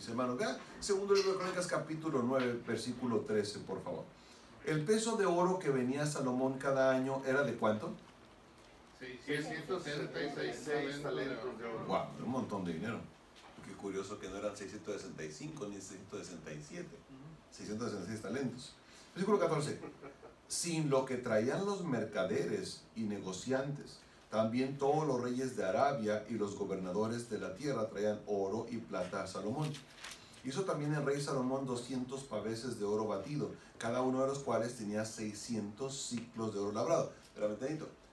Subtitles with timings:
[0.00, 0.38] mis hermanos.
[0.38, 4.04] Vean, segundo libro de Crónicas, capítulo 9, versículo 13, por favor.
[4.64, 7.92] El peso de oro que venía a Salomón cada año era de cuánto?
[9.26, 11.84] 666 talentos de oro.
[11.86, 12.98] Wow, un montón de dinero.
[13.66, 16.88] Qué curioso que no eran 665 ni 667.
[17.50, 18.74] 666 talentos.
[19.14, 19.80] Versículo 14.
[20.48, 24.00] Sin lo que traían los mercaderes y negociantes,
[24.30, 28.76] también todos los reyes de Arabia y los gobernadores de la tierra traían oro y
[28.76, 29.68] plata a Salomón.
[30.44, 34.76] Hizo también el rey Salomón 200 paveses de oro batido, cada uno de los cuales
[34.76, 37.12] tenía 600 ciclos de oro labrado.
[37.34, 37.56] Pero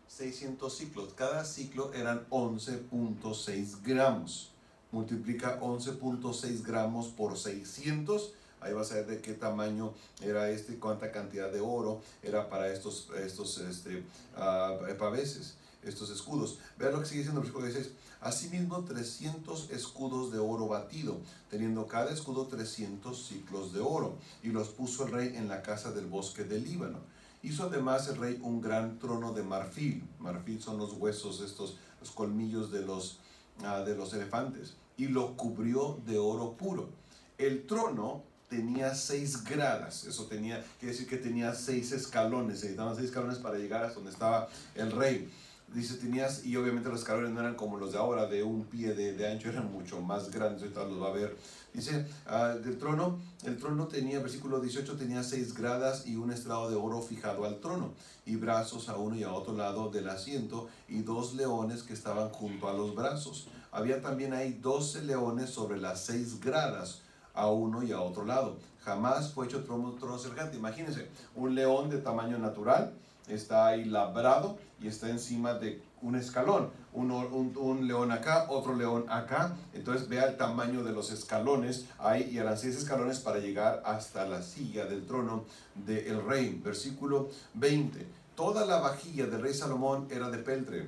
[0.08, 1.14] 600 ciclos.
[1.14, 4.52] Cada ciclo eran 11.6 gramos.
[4.92, 8.34] Multiplica 11.6 gramos por 600.
[8.60, 12.74] Ahí vas a ver de qué tamaño era este, cuánta cantidad de oro era para
[12.74, 14.04] estos, estos este,
[14.36, 16.60] uh, paveses estos escudos.
[16.78, 17.94] Vean lo que sigue diciendo el versículo 16.
[18.22, 21.18] Asimismo, 300 escudos de oro batido,
[21.50, 25.92] teniendo cada escudo 300 ciclos de oro, y los puso el rey en la casa
[25.92, 27.00] del bosque del Líbano.
[27.44, 30.04] Hizo además el rey un gran trono de marfil.
[30.20, 33.20] Marfil son los huesos, estos, los colmillos de los,
[33.60, 34.76] uh, de los elefantes.
[34.98, 36.90] Y lo cubrió de oro puro.
[37.38, 42.96] El trono tenía seis gradas, eso tenía, quiere decir que tenía seis escalones, se necesitaban
[42.96, 45.30] seis escalones para llegar hasta donde estaba el rey.
[45.74, 48.94] Dice, tenías, y obviamente los escalones no eran como los de ahora, de un pie
[48.94, 51.38] de, de ancho, eran mucho más grandes, ahorita los va a ver.
[51.74, 56.70] Dice, uh, del trono, el trono tenía, versículo 18, tenía seis gradas y un estrado
[56.70, 57.92] de oro fijado al trono,
[58.26, 62.30] y brazos a uno y a otro lado del asiento, y dos leones que estaban
[62.30, 63.48] junto a los brazos.
[63.72, 67.02] Había también ahí doce leones sobre las seis gradas,
[67.38, 68.58] a uno y a otro lado.
[68.84, 70.58] Jamás fue hecho trono, trono semejante.
[70.58, 72.94] Imagínense, un león de tamaño natural,
[73.28, 76.70] está ahí labrado y está encima de un escalón.
[76.94, 79.56] Un, león acá, otro león acá.
[79.74, 84.26] Entonces vea el tamaño de los escalones ahí y eran seis escalones para llegar hasta
[84.26, 86.60] la silla del trono del rey.
[86.64, 88.06] Versículo 20.
[88.36, 90.88] Toda la vajilla del rey Salomón era de peltre.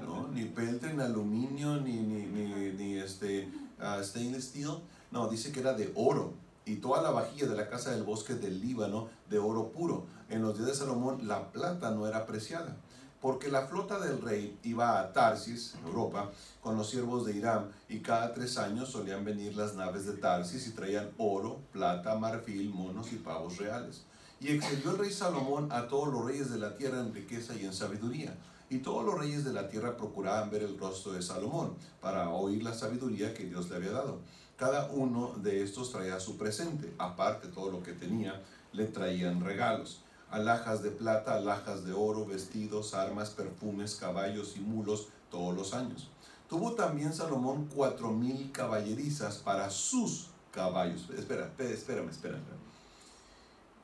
[0.01, 3.47] No, ni peltre, ni aluminio, ni, ni, este,
[3.79, 4.79] uh, stainless steel.
[5.11, 6.33] No, dice que era de oro
[6.71, 10.05] y toda la vajilla de la casa del bosque del Líbano de oro puro.
[10.29, 12.77] En los días de Salomón la plata no era apreciada,
[13.19, 16.31] porque la flota del rey iba a Tarsis, Europa,
[16.61, 20.65] con los siervos de Irán, y cada tres años solían venir las naves de Tarsis
[20.65, 24.03] y traían oro, plata, marfil, monos y pavos reales.
[24.39, 27.65] Y excedió el rey Salomón a todos los reyes de la tierra en riqueza y
[27.65, 28.33] en sabiduría.
[28.69, 32.63] Y todos los reyes de la tierra procuraban ver el rostro de Salomón para oír
[32.63, 34.19] la sabiduría que Dios le había dado.
[34.61, 40.03] Cada uno de estos traía su presente, aparte todo lo que tenía, le traían regalos.
[40.29, 46.11] Alhajas de plata, alhajas de oro, vestidos, armas, perfumes, caballos y mulos todos los años.
[46.47, 51.09] Tuvo también Salomón cuatro mil caballerizas para sus caballos.
[51.17, 52.43] Espera, espérame, espérame.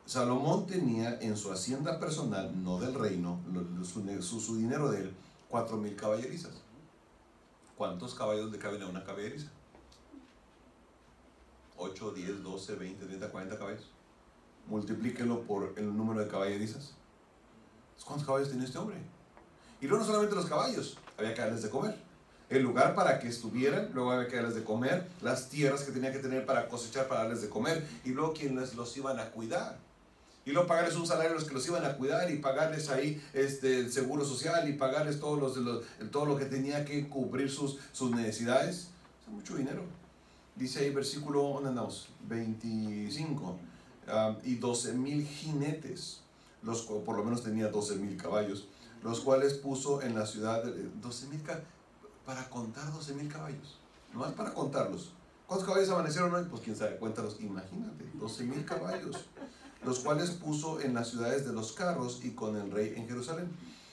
[0.06, 3.40] Salomón tenía en su hacienda personal, no del reino,
[3.82, 5.16] su, dinero de él,
[5.50, 6.62] cuatro mil caballerizas.
[7.76, 9.57] ¿Cuántos caballos le caben a una caballeriza?
[11.78, 13.90] 8, 10, 12, 20, 30, 40 caballos.
[14.68, 16.94] Multiplíquelo por el número de caballerizas.
[18.04, 18.98] ¿Cuántos caballos tiene este hombre?
[19.82, 21.96] Y luego no solamente los caballos, había que darles de comer.
[22.50, 26.12] El lugar para que estuvieran, luego había que darles de comer, las tierras que tenía
[26.12, 29.78] que tener para cosechar, para darles de comer, y luego quienes los iban a cuidar.
[30.46, 33.22] Y luego pagarles un salario a los que los iban a cuidar y pagarles ahí
[33.34, 37.52] este, el seguro social y pagarles todos los, los, todo lo que tenía que cubrir
[37.52, 38.88] sus, sus necesidades.
[39.22, 39.84] Es mucho dinero
[40.58, 42.10] dice ahí versículo, ¿dónde andamos?
[42.28, 43.58] 25, uh,
[44.44, 46.22] y 12 mil jinetes,
[46.64, 48.68] los, por lo menos tenía 12 mil caballos,
[49.04, 51.42] los cuales puso en la ciudad, de 12 mil,
[52.26, 53.78] para contar 12 mil caballos,
[54.14, 55.12] nomás para contarlos.
[55.46, 56.46] ¿Cuántos caballos amanecieron hoy?
[56.50, 59.26] Pues quién sabe, cuéntalos, imagínate, 12 mil caballos,
[59.86, 63.50] los cuales puso en las ciudades de los carros y con el rey en Jerusalén.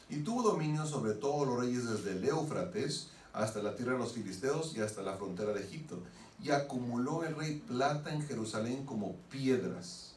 [0.09, 4.13] Y tuvo dominio sobre todos los reyes desde el Éufrates hasta la tierra de los
[4.13, 5.99] filisteos y hasta la frontera de Egipto.
[6.45, 10.13] Y acumuló el rey plata en Jerusalén como piedras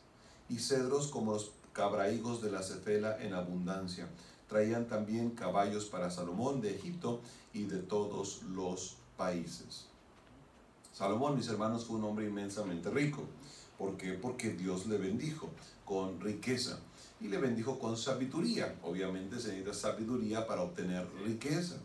[0.50, 4.10] y cedros como los cabraigos de la cefela en abundancia.
[4.50, 7.22] Traían también caballos para Salomón de Egipto
[7.54, 9.86] y de todos los países.
[10.94, 13.24] Salomón, mis hermanos, fue un hombre inmensamente rico.
[13.78, 14.14] ¿Por qué?
[14.14, 15.50] Porque Dios le bendijo
[15.86, 16.80] con riqueza
[17.22, 18.76] y le bendijo con sabiduría.
[18.84, 21.78] Obviamente se necesita sabiduría para obtener riqueza.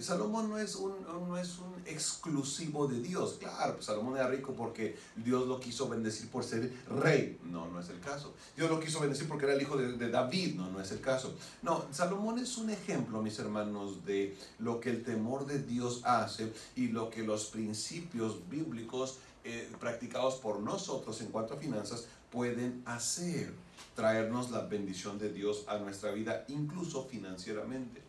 [0.00, 3.36] Salomón no es, un, no es un exclusivo de Dios.
[3.38, 7.38] Claro, pues Salomón era rico porque Dios lo quiso bendecir por ser rey.
[7.44, 8.34] No, no es el caso.
[8.56, 10.56] Dios lo quiso bendecir porque era el hijo de, David.
[10.56, 11.34] No, no es el caso.
[11.62, 16.52] No, Salomón es un ejemplo, mis hermanos, de lo que el temor de Dios hace
[16.76, 22.82] y lo que los principios bíblicos eh, practicados por nosotros en cuanto a finanzas pueden
[22.86, 23.52] hacer.
[23.94, 28.02] Traernos la bendición de Dios a nuestra vida, incluso financieramente.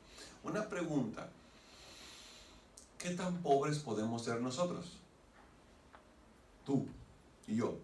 [0.43, 1.29] Una pregunta.
[3.05, 4.97] ¿Qué tan pobres podemos ser nosotros?
[6.65, 6.87] Tú
[7.47, 7.77] y yo.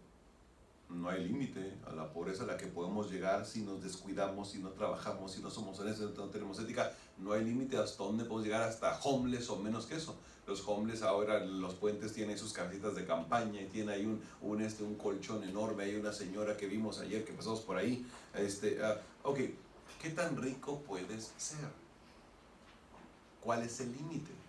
[0.89, 4.57] No hay límite a la pobreza a la que podemos llegar si nos descuidamos, si
[4.57, 6.91] no trabajamos, si no somos honestos, no tenemos ética.
[7.19, 10.15] No hay límite hasta dónde podemos llegar, hasta homeless o menos que eso.
[10.47, 14.59] Los homeless ahora, los puentes tienen sus casitas de campaña y tiene ahí un, un,
[14.59, 15.83] este, un colchón enorme.
[15.83, 18.03] Hay una señora que vimos ayer que pasamos por ahí.
[18.33, 19.38] Este, uh, ok,
[20.01, 21.69] ¿qué tan rico puedes ser?
[23.39, 24.41] ¿Cuál es el límite?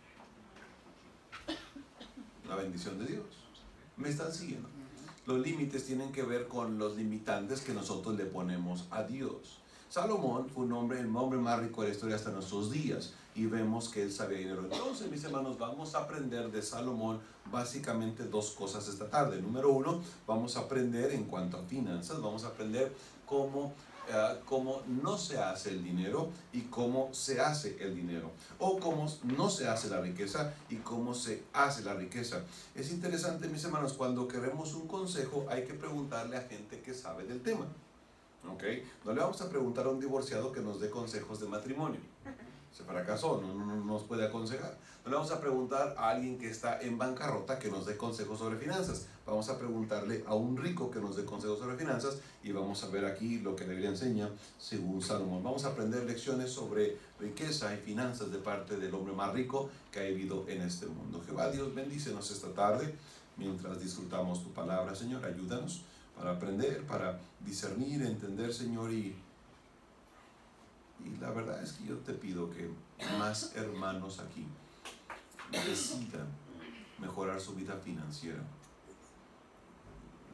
[2.53, 3.25] La bendición de Dios.
[3.97, 4.69] ¿Me están siguiendo?
[5.27, 9.59] Los límites tienen que ver con los limitantes que nosotros le ponemos a Dios.
[9.89, 13.47] Salomón fue un hombre, el hombre más rico de la historia hasta nuestros días y
[13.47, 14.65] vemos que él sabía dinero.
[14.65, 17.21] Entonces, mis hermanos, vamos a aprender de Salomón
[17.51, 19.41] básicamente dos cosas esta tarde.
[19.41, 22.93] Número uno, vamos a aprender en cuanto a finanzas, vamos a aprender
[23.27, 23.73] cómo
[24.09, 28.31] eh, cómo no se hace el dinero y cómo se hace el dinero.
[28.59, 32.43] O cómo no se hace la riqueza y cómo se hace la riqueza.
[32.75, 37.25] Es interesante, mis hermanos, cuando queremos un consejo hay que preguntarle a gente que sabe
[37.25, 37.67] del tema.
[38.53, 38.65] ¿Ok?
[39.05, 42.01] No le vamos a preguntar a un divorciado que nos dé consejos de matrimonio.
[42.73, 44.77] Se fracasó, no, no, no nos puede aconsejar.
[45.05, 48.39] No le vamos a preguntar a alguien que está en bancarrota que nos dé consejos
[48.39, 49.07] sobre finanzas.
[49.27, 52.89] Vamos a preguntarle a un rico que nos dé consejos sobre finanzas y vamos a
[52.89, 55.43] ver aquí lo que la Biblia enseña según Salomón.
[55.43, 60.01] Vamos a aprender lecciones sobre riqueza y finanzas de parte del hombre más rico que
[60.01, 61.21] ha vivido en este mundo.
[61.27, 62.95] Jehová Dios bendícenos esta tarde
[63.37, 65.25] mientras disfrutamos tu palabra, Señor.
[65.25, 65.83] Ayúdanos
[66.17, 69.17] para aprender, para discernir, entender, Señor, y
[71.05, 72.71] y la verdad es que yo te pido que
[73.19, 74.47] más hermanos aquí
[75.51, 76.29] decidan
[76.99, 78.43] mejorar su vida financiera.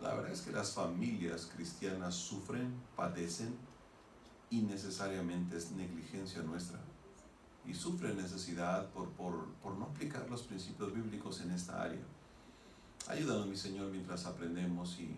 [0.03, 3.57] La verdad es que las familias cristianas sufren, padecen
[4.51, 6.79] y necesariamente es negligencia nuestra.
[7.67, 12.01] Y sufren necesidad por, por, por no aplicar los principios bíblicos en esta área.
[13.09, 15.17] Ayúdanos, mi Señor, mientras aprendemos y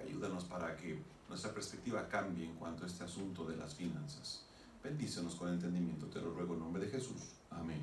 [0.00, 4.43] ayúdanos para que nuestra perspectiva cambie en cuanto a este asunto de las finanzas.
[4.84, 7.16] Bendícenos con entendimiento, te lo ruego en nombre de Jesús.
[7.50, 7.80] Amén.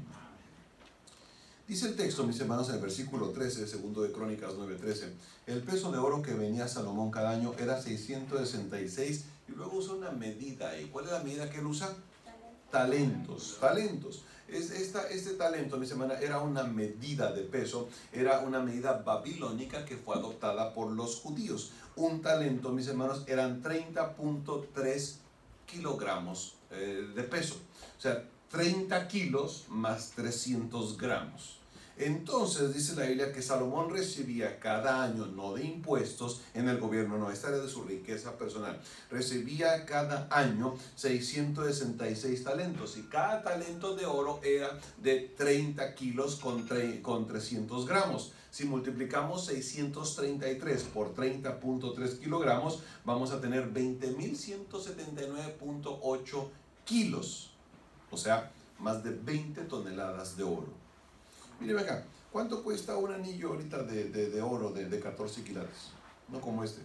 [1.68, 5.12] Dice el texto, mis hermanos, en el versículo 13, segundo de Crónicas 9:13,
[5.48, 10.12] el peso de oro que venía Salomón cada año era 666 y luego usa una
[10.12, 10.80] medida.
[10.80, 11.92] ¿Y cuál es la medida que él usa?
[12.70, 14.22] Talentos, talentos.
[14.48, 19.86] Es, esta, este talento, mis hermanos, era una medida de peso, era una medida babilónica
[19.86, 21.72] que fue adoptada por los judíos.
[21.96, 25.16] Un talento, mis hermanos, eran 30.3
[25.66, 27.56] kilogramos eh, de peso.
[27.98, 31.62] O sea, 30 kilos más 300 gramos.
[31.98, 37.20] Entonces dice la Biblia que Salomón recibía cada año, no de impuestos en el gobierno,
[37.20, 38.82] no, esta era de su riqueza personal,
[39.12, 46.68] recibía cada año 666 talentos y cada talento de oro era de 30 kilos con,
[47.04, 48.32] con 300 gramos.
[48.50, 56.50] Si multiplicamos 633 por 30.3 kilogramos, vamos a tener 20.179.8
[56.86, 57.52] kilos.
[58.10, 60.70] O sea, más de 20 toneladas de oro.
[61.60, 65.92] Mire acá, ¿cuánto cuesta un anillo ahorita de, de, oro de, de 14 quilates?
[66.28, 66.82] No como este.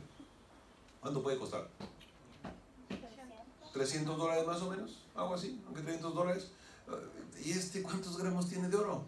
[1.00, 1.69] ¿Cuánto puede costar?
[3.73, 6.50] 300 dólares más o menos, algo así, aunque 300 dólares.
[7.45, 9.05] ¿Y este cuántos gramos tiene de oro?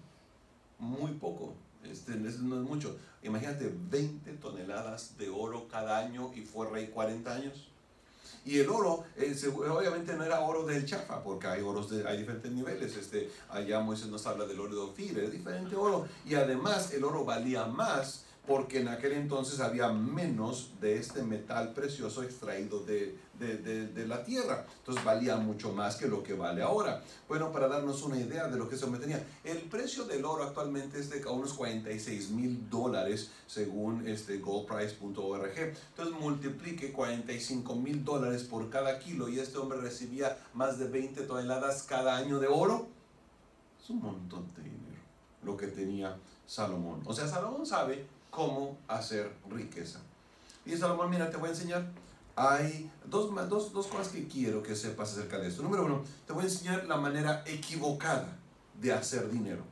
[0.78, 1.54] Muy poco.
[1.84, 2.96] Este, no es mucho.
[3.22, 7.68] Imagínate 20 toneladas de oro cada año y fue rey 40 años.
[8.48, 12.16] Y el oro, eh, obviamente no era oro del chafa, porque hay oros de, hay
[12.16, 12.96] diferentes niveles.
[12.96, 16.08] Este, allá Moisés nos habla del oro de Ofir, es diferente oro.
[16.24, 21.74] Y además el oro valía más porque en aquel entonces había menos de este metal
[21.74, 23.18] precioso extraído de,
[24.06, 24.66] la tierra.
[24.78, 27.02] Entonces valía mucho más que lo que vale ahora.
[27.28, 30.98] Bueno, para darnos una idea de lo que se mantenía, el precio del oro actualmente
[30.98, 35.58] es de unos 46 mil dólares según este goldprice.org.
[35.58, 41.22] Entonces multiplique 45 mil dólares por cada kilo y este hombre recibía más de 20
[41.22, 42.86] toneladas cada año de oro.
[43.82, 44.78] Es un montón de dinero
[45.42, 46.16] lo que tenía
[46.46, 47.02] Salomón.
[47.04, 50.00] O sea, Salomón sabe cómo hacer riqueza.
[50.66, 51.86] Y Salomón, mira, te voy a enseñar.
[52.40, 55.60] Hay dos, dos, dos cosas que quiero que sepas acerca de esto.
[55.60, 58.38] Número uno, te voy a enseñar la manera equivocada
[58.80, 59.64] de hacer dinero.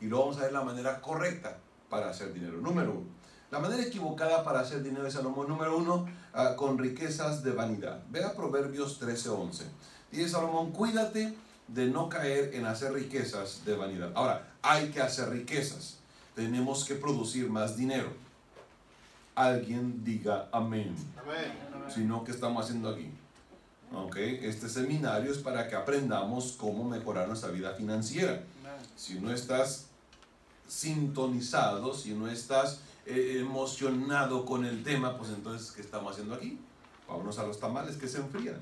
[0.00, 1.58] Y luego vamos a ver la manera correcta
[1.88, 2.56] para hacer dinero.
[2.56, 3.06] Número uno.
[3.52, 5.48] La manera equivocada para hacer dinero de Salomón.
[5.48, 8.02] Número uno, ah, con riquezas de vanidad.
[8.10, 9.62] Vea Proverbios 13:11.
[10.10, 11.36] Dice Salomón, cuídate
[11.68, 14.10] de no caer en hacer riquezas de vanidad.
[14.16, 15.98] Ahora, hay que hacer riquezas.
[16.34, 18.10] Tenemos que producir más dinero.
[19.38, 20.96] Alguien diga amén.
[21.16, 21.92] Amén.
[21.94, 23.08] Si no, ¿qué estamos haciendo aquí?
[23.94, 24.40] Okay.
[24.42, 28.42] Este seminario es para que aprendamos cómo mejorar nuestra vida financiera.
[28.96, 29.86] Si no estás
[30.66, 36.58] sintonizado, si no estás eh, emocionado con el tema, pues entonces, ¿qué estamos haciendo aquí?
[37.06, 38.58] Vámonos a los tamales que se enfrían.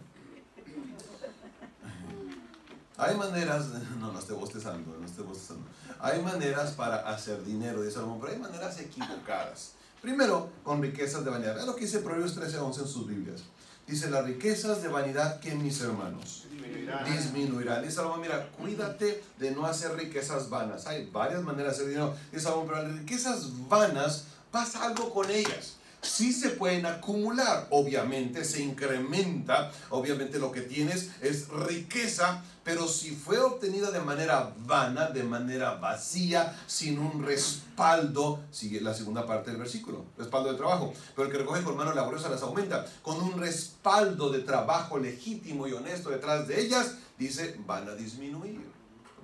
[2.98, 3.68] Hay maneras,
[3.98, 5.66] no, no esté bostezando, no esté bostezando.
[6.00, 9.75] Hay maneras para hacer dinero, dice Salomón, pero hay maneras equivocadas.
[10.02, 11.54] Primero, con riquezas de vanidad.
[11.54, 13.42] Vean lo que dice Proverbios 13:11 en sus Biblias.
[13.86, 16.46] Dice, las riquezas de vanidad que mis hermanos
[17.08, 17.82] disminuirán.
[17.82, 20.86] Dice Salomón, mira, cuídate de no hacer riquezas vanas.
[20.86, 22.14] Hay varias maneras de hacer dinero.
[22.32, 25.75] Dice Salomón, pero las riquezas vanas pasa algo con ellas.
[26.06, 33.10] Sí se pueden acumular, obviamente se incrementa, obviamente lo que tienes es riqueza, pero si
[33.10, 39.50] fue obtenida de manera vana, de manera vacía, sin un respaldo, sigue la segunda parte
[39.50, 43.20] del versículo, respaldo de trabajo, pero el que recoge con mano laboriosa las aumenta, con
[43.20, 48.75] un respaldo de trabajo legítimo y honesto detrás de ellas, dice, van a disminuir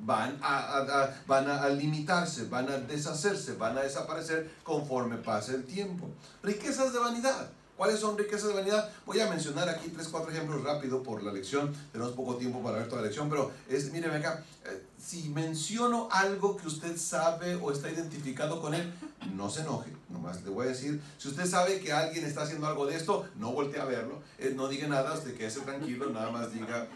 [0.04, 6.10] van a, van a limitarse, van a deshacerse, van a desaparecer conforme pase el tiempo.
[6.42, 7.50] Riquezas de vanidad.
[7.76, 8.90] ¿Cuáles son riquezas de vanidad?
[9.06, 11.74] Voy a mencionar aquí tres, cuatro ejemplos rápido por la lección.
[11.90, 14.44] Tenemos poco tiempo para ver toda la lección, pero es, míreme acá.
[14.66, 18.92] Eh, si menciono algo que usted sabe o está identificado con él,
[19.34, 19.90] no se enoje.
[20.10, 23.26] Nomás le voy a decir, si usted sabe que alguien está haciendo algo de esto,
[23.36, 24.20] no voltee a verlo.
[24.38, 26.86] Eh, no diga nada, usted quédese tranquilo, nada más diga,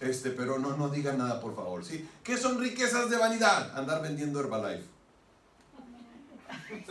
[0.00, 1.84] este, pero no, no digan nada, por favor.
[1.84, 2.08] ¿sí?
[2.22, 3.76] ¿Qué son riquezas de vanidad?
[3.76, 4.84] Andar vendiendo Herbalife.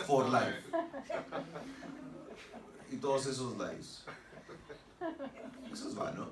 [0.06, 0.64] For life.
[2.92, 4.04] Y todos esos lives.
[5.72, 6.30] Eso es vano.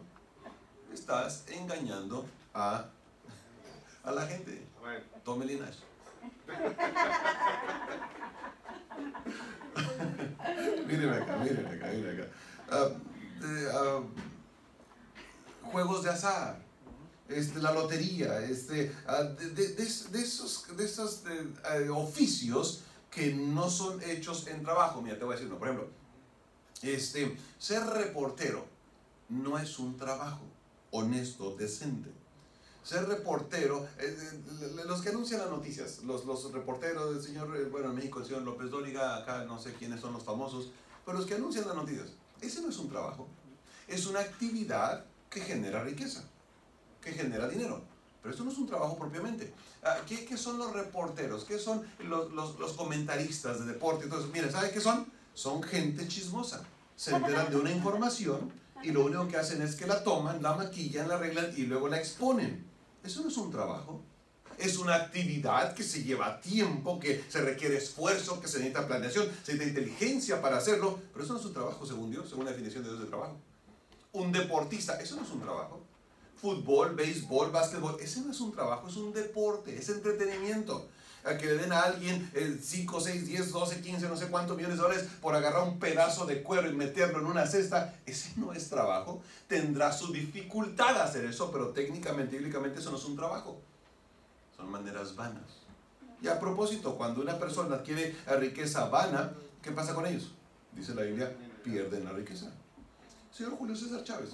[0.93, 2.85] Estás engañando a,
[4.03, 4.65] a la gente.
[5.23, 5.77] Tome Linash.
[10.87, 12.27] míreme acá, míreme acá, míreme acá.
[12.71, 12.89] Uh,
[13.99, 14.03] uh,
[15.71, 16.59] juegos de azar,
[17.27, 24.47] este, la lotería, este, ah, de, esos, de esos eh, oficios que no son hechos
[24.47, 25.01] en trabajo.
[25.01, 25.89] Mira, te voy a decir uno, por ejemplo,
[26.81, 28.65] este, ser reportero
[29.29, 30.41] no es un trabajo
[30.91, 32.09] honesto, decente.
[32.83, 37.89] Ser reportero, eh, eh, los que anuncian las noticias, los, los reporteros del señor, bueno,
[37.89, 40.71] en México el señor López Dóriga, acá no sé quiénes son los famosos,
[41.05, 42.07] pero los que anuncian las noticias,
[42.41, 43.27] ese no es un trabajo,
[43.87, 46.23] es una actividad que genera riqueza,
[47.01, 47.81] que genera dinero.
[48.21, 49.53] Pero esto no es un trabajo propiamente.
[49.83, 51.45] Ah, ¿Qué, qué son los reporteros?
[51.45, 54.05] ¿Qué son los, comentaristas de deporte?
[54.05, 55.07] Entonces, miren, ¿sabe qué son?
[55.33, 56.63] Son gente chismosa.
[56.95, 58.51] Se enteran de una información
[58.83, 61.87] y lo único que hacen es que la toman, la maquillan, la arreglan y luego
[61.87, 62.65] la exponen.
[63.03, 64.01] Eso no es un trabajo.
[64.57, 69.25] Es una actividad que se lleva tiempo, que se requiere esfuerzo, que se necesita planeación,
[69.43, 72.51] se necesita inteligencia para hacerlo, pero eso no es un trabajo según Dios, según la
[72.51, 73.37] definición de Dios de trabajo
[74.11, 75.81] un deportista, eso no es un trabajo.
[76.41, 80.87] Fútbol, béisbol, básquetbol, ese no es un trabajo, es un deporte, es entretenimiento.
[81.25, 82.31] A que le den a alguien
[82.63, 86.25] 5, 6, 10, 12, 15, no sé cuántos millones de dólares por agarrar un pedazo
[86.25, 89.21] de cuero y meterlo en una cesta, ese no es trabajo.
[89.47, 93.59] Tendrá su dificultad hacer eso, pero técnicamente, bíblicamente, eso no es un trabajo.
[94.55, 95.43] Son maneras vanas.
[96.21, 100.31] Y a propósito, cuando una persona adquiere riqueza vana, ¿qué pasa con ellos?
[100.71, 102.49] Dice la Biblia, pierden la riqueza
[103.39, 104.31] señor Julio César Chávez,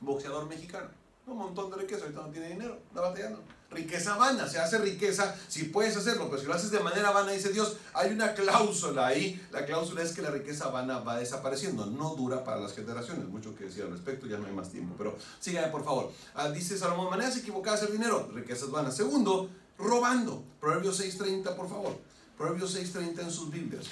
[0.00, 0.88] boxeador mexicano.
[1.24, 3.44] Un montón de riqueza, ahorita no tiene dinero, está batallando.
[3.70, 7.30] Riqueza vana, se hace riqueza si puedes hacerlo, pero si lo haces de manera vana,
[7.30, 9.40] dice Dios, hay una cláusula ahí.
[9.52, 13.28] La cláusula es que la riqueza vana va desapareciendo, no dura para las generaciones.
[13.28, 16.10] Mucho que decir al respecto, ya no hay más tiempo, pero síganme por favor.
[16.34, 18.96] Ah, dice Salomón, maneras equivocadas hacer dinero, riquezas vanas.
[18.96, 19.48] Segundo,
[19.78, 20.42] robando.
[20.60, 21.96] Proverbios 6.30, por favor.
[22.36, 23.86] Proverbios 6.30 en sus Biblias.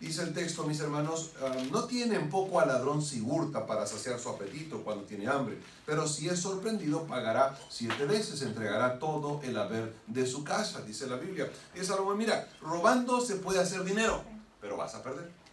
[0.00, 4.18] Dice el texto, mis hermanos, ah, no tienen poco al ladrón si hurta para saciar
[4.18, 9.56] su apetito cuando tiene hambre, pero si es sorprendido pagará siete veces, entregará todo el
[9.56, 11.50] haber de su casa, dice la Biblia.
[11.74, 14.22] Y Salomón, mira, robando se puede hacer dinero,
[14.60, 15.43] pero vas a perder.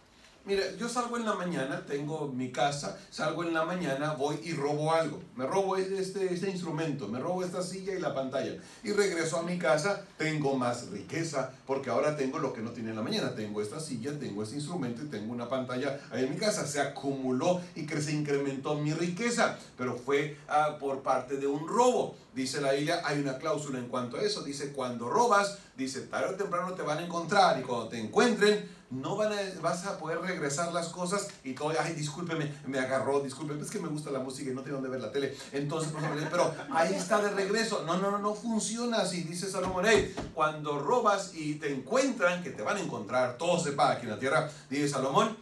[0.44, 4.52] Mira, yo salgo en la mañana, tengo mi casa, salgo en la mañana, voy y
[4.52, 5.22] robo algo.
[5.36, 8.56] Me robo este, este instrumento, me robo esta silla y la pantalla.
[8.82, 12.90] Y regreso a mi casa, tengo más riqueza, porque ahora tengo lo que no tiene
[12.90, 13.36] en la mañana.
[13.36, 16.66] Tengo esta silla, tengo este instrumento y tengo una pantalla ahí en mi casa.
[16.66, 21.68] Se acumuló y que se incrementó mi riqueza, pero fue ah, por parte de un
[21.68, 22.16] robo.
[22.34, 24.42] Dice la Biblia, hay una cláusula en cuanto a eso.
[24.42, 28.81] Dice, cuando robas, dice, tarde o temprano te van a encontrar y cuando te encuentren,
[28.92, 33.20] no van a, vas a poder regresar las cosas y todo, ay, discúlpeme, me agarró,
[33.20, 35.34] discúlpeme, es que me gusta la música y no tengo donde ver la tele.
[35.52, 35.92] Entonces,
[36.30, 37.84] pero ahí está de regreso.
[37.86, 39.86] No, no, no, no funciona así, dice Salomón.
[39.88, 44.04] Hey, cuando robas y te encuentran, que te van a encontrar, todo se paga aquí
[44.04, 45.36] en la tierra, dice Salomón,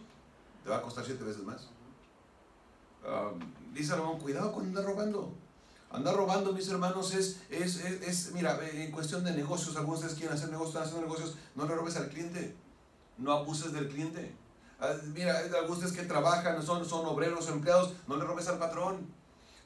[0.62, 1.68] te va a costar siete veces más.
[3.74, 5.34] dice Salomón, cuidado cuando andas robando.
[5.92, 10.20] Andar robando, mis hermanos, es, es, es, mira, en cuestión de negocios, algunos de ustedes
[10.20, 12.54] quieren hacer negocios, haciendo negocios, no le robes al cliente
[13.20, 14.34] no abuses del cliente.
[14.80, 19.06] Ah, mira, algunos que trabajan, son, son obreros empleados, no le robes al patrón.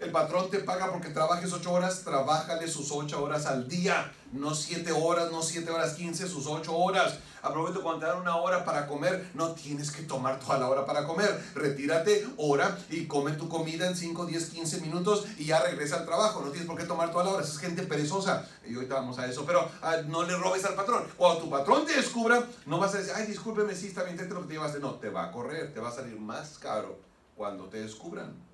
[0.04, 4.54] El patrón te paga porque trabajes 8 horas, trabájale sus 8 horas al día, no
[4.54, 7.20] 7 horas, no 7 horas 15, sus 8 horas.
[7.40, 10.84] Aprovecho cuando te dan una hora para comer, no tienes que tomar toda la hora
[10.84, 11.42] para comer.
[11.54, 16.04] Retírate hora y come tu comida en 5, 10, 15 minutos y ya regresa al
[16.04, 16.42] trabajo.
[16.42, 18.46] No tienes por qué tomar toda la hora, es gente perezosa.
[18.68, 21.04] Y ahorita vamos a eso, pero ah, no le robes al patrón.
[21.16, 24.26] Cuando tu patrón te descubra, no vas a decir, ay, discúlpeme, sí, está bien, te
[24.26, 24.80] lo que te llevaste.
[24.80, 26.98] No, te va a correr, te va a salir más caro
[27.34, 28.52] cuando te descubran.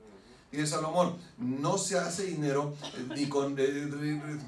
[0.52, 2.74] Dice Salomón, no se hace dinero
[3.14, 3.56] ni con,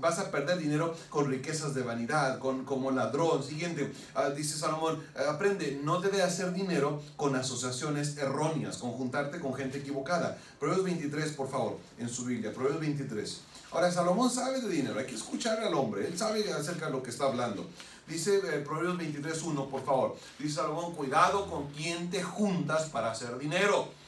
[0.00, 3.44] vas a perder dinero con riquezas de vanidad, con, como ladrón.
[3.44, 9.54] Siguiente, ah, dice Salomón, aprende, no debe hacer dinero con asociaciones erróneas, con juntarte con
[9.54, 10.37] gente equivocada.
[10.59, 13.40] Proverbios 23, por favor, en su Biblia, Proverbios 23.
[13.71, 17.02] Ahora, Salomón sabe de dinero, hay que escuchar al hombre, él sabe acerca de lo
[17.04, 17.71] que está hablando.
[18.09, 20.16] Dice eh, Proverbios 23, 1, por favor.
[20.40, 24.01] Dice Salomón, cuidado con quien te juntas para hacer dinero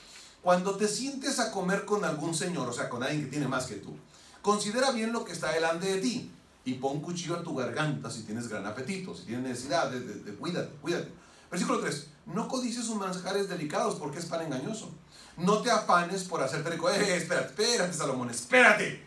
[0.45, 3.65] cuando te sientes a comer con algún señor, o sea, con alguien que tiene más
[3.65, 3.97] que tú,
[4.43, 6.31] considera bien lo que está delante de ti
[6.67, 10.69] y pon cuchillo a tu garganta si tienes gran apetito, si tienes necesidad, de, cuídate,
[10.83, 11.09] cuídate.
[11.51, 12.09] Versículo 3.
[12.27, 14.91] No codices sus manjares delicados porque es pan engañoso.
[15.39, 16.91] No te afanes por hacerte rico.
[16.91, 19.03] Eh, espérate, espérate, Salomón, espérate.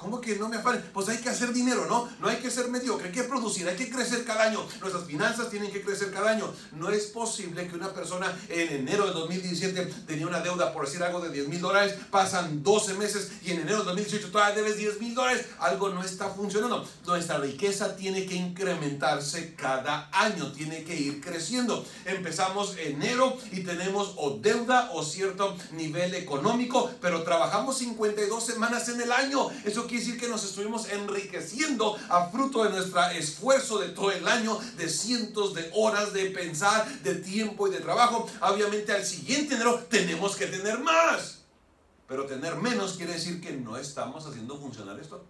[0.00, 0.78] ¿Cómo que no me afane?
[0.78, 2.08] Pues hay que hacer dinero, ¿no?
[2.20, 4.64] No hay que ser mediocre, hay que producir, hay que crecer cada año.
[4.80, 6.50] Nuestras finanzas tienen que crecer cada año.
[6.72, 11.02] No es posible que una persona en enero de 2017 tenía una deuda, por decir
[11.02, 14.78] algo, de 10 mil dólares, pasan 12 meses y en enero de 2018 todavía debes
[14.78, 15.46] 10 mil dólares.
[15.58, 16.88] Algo no está funcionando.
[17.06, 21.84] Nuestra riqueza tiene que incrementarse cada año, tiene que ir creciendo.
[22.06, 29.00] Empezamos enero y tenemos o deuda o cierto nivel económico, pero trabajamos 52 semanas en
[29.02, 29.48] el año.
[29.64, 34.26] Eso quiere decir que nos estuvimos enriqueciendo a fruto de nuestro esfuerzo de todo el
[34.28, 38.28] año, de cientos de horas de pensar, de tiempo y de trabajo.
[38.40, 41.40] Obviamente al siguiente enero tenemos que tener más.
[42.06, 45.24] Pero tener menos quiere decir que no estamos haciendo funcionar esto.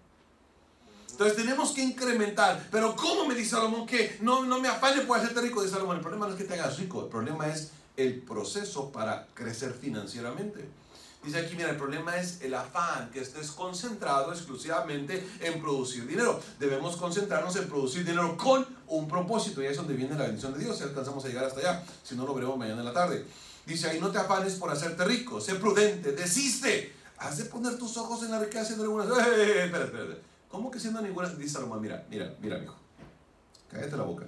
[1.11, 2.69] Entonces tenemos que incrementar.
[2.71, 5.63] Pero ¿cómo me dice Salomón que no, no me afane por hacerte rico?
[5.63, 8.93] Dice Salomón, el problema no es que te hagas rico, el problema es el proceso
[8.93, 10.69] para crecer financieramente.
[11.23, 16.41] Dice aquí, mira, el problema es el afán, que estés concentrado exclusivamente en producir dinero.
[16.59, 20.55] Debemos concentrarnos en producir dinero con un propósito y ahí es donde viene la bendición
[20.55, 22.93] de Dios, si alcanzamos a llegar hasta allá, si no lo veremos mañana en la
[22.95, 23.27] tarde.
[23.67, 26.95] Dice ahí, no te afanes por hacerte rico, sé prudente, desiste.
[27.19, 29.07] Has de poner tus ojos en la riqueza haciendo algunas...
[29.29, 30.17] ¡Eh, espera, espera!
[30.49, 31.29] ¿Cómo que siendo ninguna?
[31.29, 32.77] Dice Salomón, mira, mira, mira, hijo.
[33.71, 34.25] Cállate la boca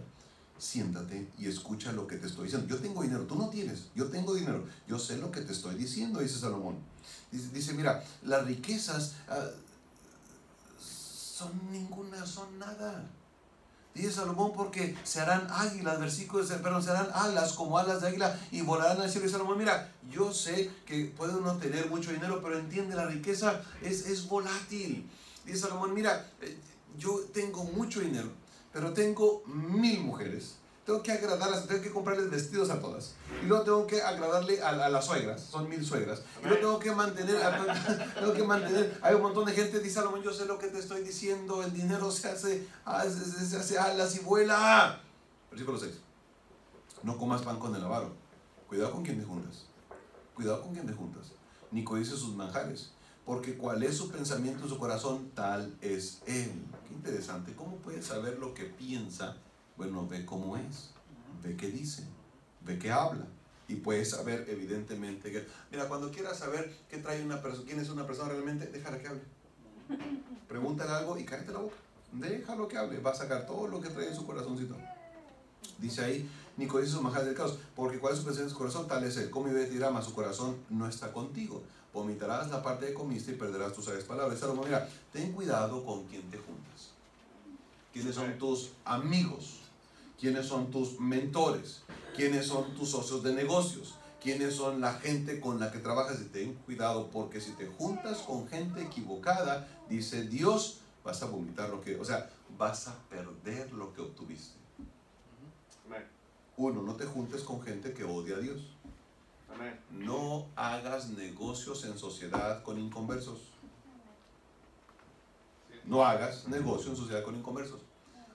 [0.62, 2.68] siéntate y escucha lo que te estoy diciendo.
[2.68, 5.74] Yo tengo dinero, tú no tienes, yo tengo dinero, yo sé lo que te estoy
[5.74, 6.76] diciendo, dice Salomón.
[7.32, 9.48] Dice, mira, las riquezas ah,
[10.78, 13.04] son ninguna, son nada.
[13.92, 18.38] Dice Salomón porque se harán águilas, versículo perdón, se harán alas como alas de águila
[18.52, 19.26] y volarán al cielo.
[19.26, 23.60] Y Salomón, mira, yo sé que puede uno tener mucho dinero, pero entiende, la riqueza
[23.82, 25.10] es, es volátil.
[25.44, 26.56] Dice Salomón, mira, eh,
[26.96, 28.30] yo tengo mucho dinero,
[28.72, 30.56] pero tengo mil mujeres.
[30.84, 33.14] Tengo que agradarlas, tengo que comprarles vestidos a todas.
[33.40, 36.22] Y luego tengo que agradarle a, las suegras, son mil suegras.
[36.42, 37.36] Y luego tengo que mantener,
[38.14, 40.80] tengo que mantener, hay un montón de gente dice, Salomón, yo sé lo que te
[40.80, 45.00] estoy diciendo, el dinero se hace, ah, se, hace alas y vuela.
[45.50, 45.92] Versículo 6.
[47.04, 48.10] No comas pan con el avaro.
[48.68, 49.66] Cuidado con quien te juntas.
[50.34, 51.30] Cuidado con quien te juntas.
[51.70, 52.90] Ni codices sus manjares
[53.24, 56.50] porque cuál es su pensamiento en su corazón, tal es él.
[56.88, 59.36] Qué interesante, ¿cómo puedes saber lo que piensa?
[59.76, 60.90] Bueno, ve cómo es,
[61.42, 62.04] ve qué dice,
[62.62, 63.26] ve qué habla.
[63.68, 67.88] Y puedes saber evidentemente que, mira, cuando quieras saber qué trae una persona, quién es
[67.88, 69.22] una persona realmente, déjala que hable.
[70.48, 71.76] Pregúntale algo y cállate la boca.
[72.12, 74.76] Déjalo que hable, va a sacar todo lo que trae en su corazoncito.
[75.78, 78.86] Dice ahí, ni codicia sus del caos, porque cuál es su presencia en su corazón,
[78.86, 79.30] tal es él.
[79.30, 81.62] Como y y su corazón no está contigo.
[81.92, 84.38] Vomitarás la parte de comiste y perderás tus sabias palabras.
[84.38, 86.92] Salomón, mira, ten cuidado con quien te juntas.
[87.92, 89.60] ¿Quiénes son tus amigos?
[90.18, 91.82] ¿Quiénes son tus mentores?
[92.16, 93.96] ¿Quiénes son tus socios de negocios?
[94.22, 96.20] ¿Quiénes son la gente con la que trabajas?
[96.20, 101.68] Y ten cuidado porque si te juntas con gente equivocada, dice Dios, vas a vomitar
[101.70, 104.62] lo que, o sea, vas a perder lo que obtuviste.
[106.56, 108.71] Uno, no te juntes con gente que odia a Dios.
[109.90, 113.52] No hagas negocios en sociedad con inconversos.
[115.84, 117.80] No hagas negocio en sociedad con inconversos.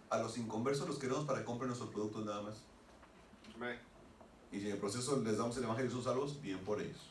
[0.10, 2.56] A los inconversos los queremos para que compren nuestros productos nada más.
[4.52, 7.10] Y si en el proceso les damos el evangelio y sus salvos, bien por ellos.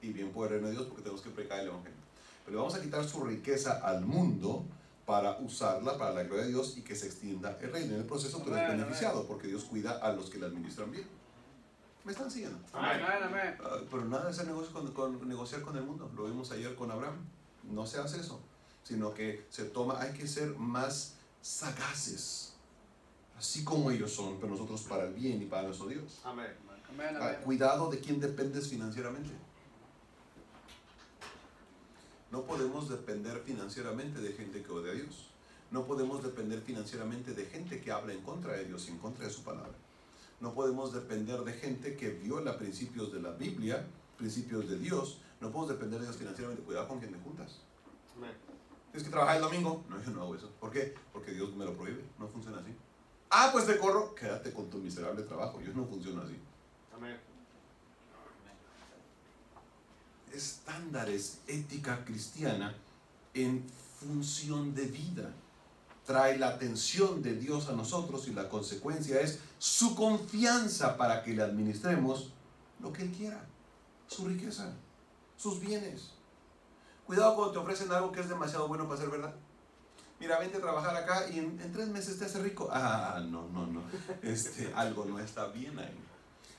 [0.00, 1.98] Y bien por el reino de Dios porque tenemos que predicar el evangelio.
[2.44, 4.64] Pero le vamos a quitar su riqueza al mundo
[5.06, 7.94] para usarla para la gloria de Dios y que se extienda el reino.
[7.94, 11.06] En el proceso tú eres beneficiado porque Dios cuida a los que le administran bien.
[12.04, 12.58] ¿Me están siguiendo?
[12.72, 13.56] Amén.
[13.64, 16.10] Ah, pero nada de hacer negocio con, negociar con el mundo.
[16.14, 17.16] Lo vimos ayer con Abraham.
[17.62, 18.40] No se hace eso,
[18.82, 22.54] sino que se toma, hay que ser más sagaces,
[23.38, 26.20] así como ellos son, pero nosotros para el bien y para nuestro Dios.
[26.24, 26.52] Amén.
[27.20, 29.30] Ah, cuidado de quién dependes financieramente.
[32.30, 35.30] No podemos depender financieramente de gente que odia a Dios.
[35.70, 39.24] No podemos depender financieramente de gente que habla en contra de Dios y en contra
[39.24, 39.72] de su palabra.
[40.40, 45.20] No podemos depender de gente que viola principios de la Biblia, principios de Dios.
[45.40, 46.62] No podemos depender de Dios financieramente.
[46.64, 47.60] Cuidado con quien te juntas.
[48.90, 49.84] Tienes que trabajar el domingo.
[49.88, 50.50] No, yo no hago eso.
[50.60, 50.94] ¿Por qué?
[51.12, 52.04] Porque Dios me lo prohíbe.
[52.18, 52.74] No funciona así.
[53.30, 54.14] Ah, pues te corro.
[54.14, 55.60] Quédate con tu miserable trabajo.
[55.60, 56.36] Yo no funciona así.
[56.94, 57.16] Amén
[60.34, 62.74] estándares ética cristiana
[63.32, 63.64] en
[64.00, 65.32] función de vida.
[66.04, 71.32] Trae la atención de Dios a nosotros y la consecuencia es su confianza para que
[71.32, 72.32] le administremos
[72.80, 73.44] lo que Él quiera,
[74.06, 74.72] su riqueza,
[75.36, 76.10] sus bienes.
[77.06, 79.34] Cuidado cuando te ofrecen algo que es demasiado bueno para ser verdad.
[80.20, 82.68] Mira, vente a trabajar acá y en, en tres meses te hace rico.
[82.70, 83.82] Ah, no, no, no.
[84.22, 85.98] Este, algo no está bien ahí.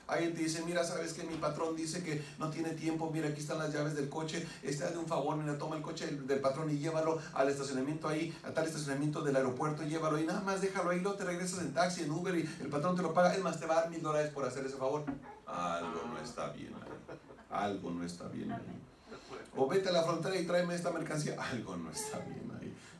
[0.06, 3.40] Alguien te dice, mira, sabes que mi patrón dice que no tiene tiempo, mira, aquí
[3.40, 6.70] están las llaves del coche, este de un favor, mira, toma el coche del, patrón
[6.70, 10.90] y llévalo al estacionamiento ahí, a tal estacionamiento del aeropuerto, llévalo y nada más déjalo
[10.90, 13.42] ahí, luego te regresas en taxi, en Uber y el patrón te lo paga, es
[13.42, 15.04] más, te va a dar mil dólares por hacer ese favor.
[15.46, 17.18] Algo no está bien ahí.
[17.50, 18.60] Algo no está bien ahí.
[19.56, 21.36] O vete a la frontera y tráeme esta mercancía.
[21.42, 22.55] Algo no está bien ahí.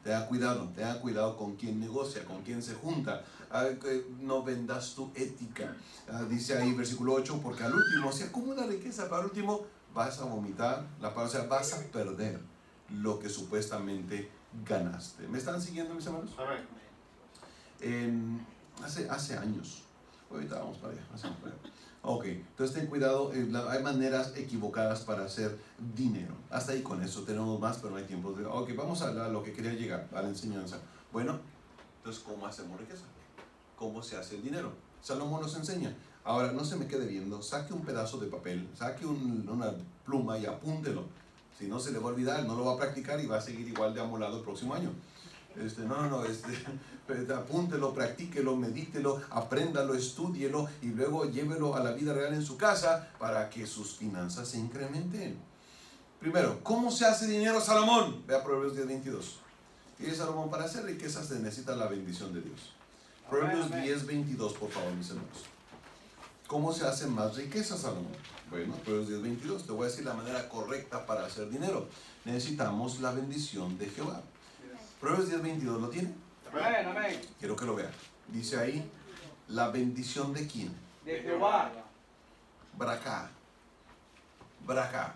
[0.07, 3.25] Te da cuidado, te da cuidado con quién negocia, con quién se junta.
[3.51, 3.67] Ah,
[4.21, 5.75] no vendas tu ética.
[6.09, 10.21] Ah, dice ahí versículo 8, porque al último, si acumula riqueza, para el último vas
[10.21, 12.39] a vomitar, la palabra, o sea, vas a perder
[12.89, 14.31] lo que supuestamente
[14.65, 15.27] ganaste.
[15.27, 16.31] ¿Me están siguiendo, mis hermanos?
[18.85, 19.83] hace, hace años,
[20.31, 21.03] ahorita vamos para allá,
[22.09, 25.59] Ok, entonces ten cuidado, eh, hay maneras equivocadas para hacer
[25.95, 26.35] dinero.
[26.51, 28.35] Hasta ahí con eso tenemos más, pero no hay tiempo.
[28.53, 30.79] Ok, vamos a, a lo que quería llegar, a la enseñanza.
[31.13, 31.41] Bueno,
[31.99, 33.03] entonces, ¿cómo hacemos riqueza?
[33.77, 34.73] cómo se hace el dinero.
[35.01, 35.95] Salomón nos enseña.
[36.25, 39.73] Ahora, no se me quede viendo, saque un pedazo de papel, saque una
[40.05, 41.05] pluma y apúntelo.
[41.57, 43.41] Si no, se le va a olvidar, no lo va a practicar y va a
[43.41, 44.91] seguir igual de amolado el próximo año.
[45.65, 46.53] Este, no, no, no, este,
[47.35, 53.09] apúntelo, practíquelo, medítelo, apréndalo, estúdielo y luego llévelo a la vida real en su casa
[53.19, 55.39] para que sus finanzas se incrementen.
[56.21, 58.25] Primero, ¿cómo se hace dinero, Salomón?
[58.27, 59.39] Vea Proverbios 10, 22.
[59.99, 62.73] Y Salomón, para hacer riquezas se necesita la bendición de Dios.
[63.31, 65.45] Proverbios 10, 22, por favor, mis hermanos.
[66.47, 68.13] ¿Cómo se hace más riqueza, Salomón?
[68.51, 69.67] Bueno, Proverbios 10, 22.
[69.67, 71.89] Te voy a decir la manera correcta para hacer dinero.
[72.25, 74.23] Necesitamos la bendición de Jehová.
[75.01, 76.15] Proverbios 10, 22, ¿lo tiene?
[76.53, 77.21] Amén, amén.
[77.39, 77.91] Quiero que lo vean.
[78.29, 78.91] Dice ahí,
[79.49, 80.75] la bendición de quién?
[81.05, 81.71] De Jehová.
[82.77, 83.31] Bracá.
[84.67, 85.15] Bracá.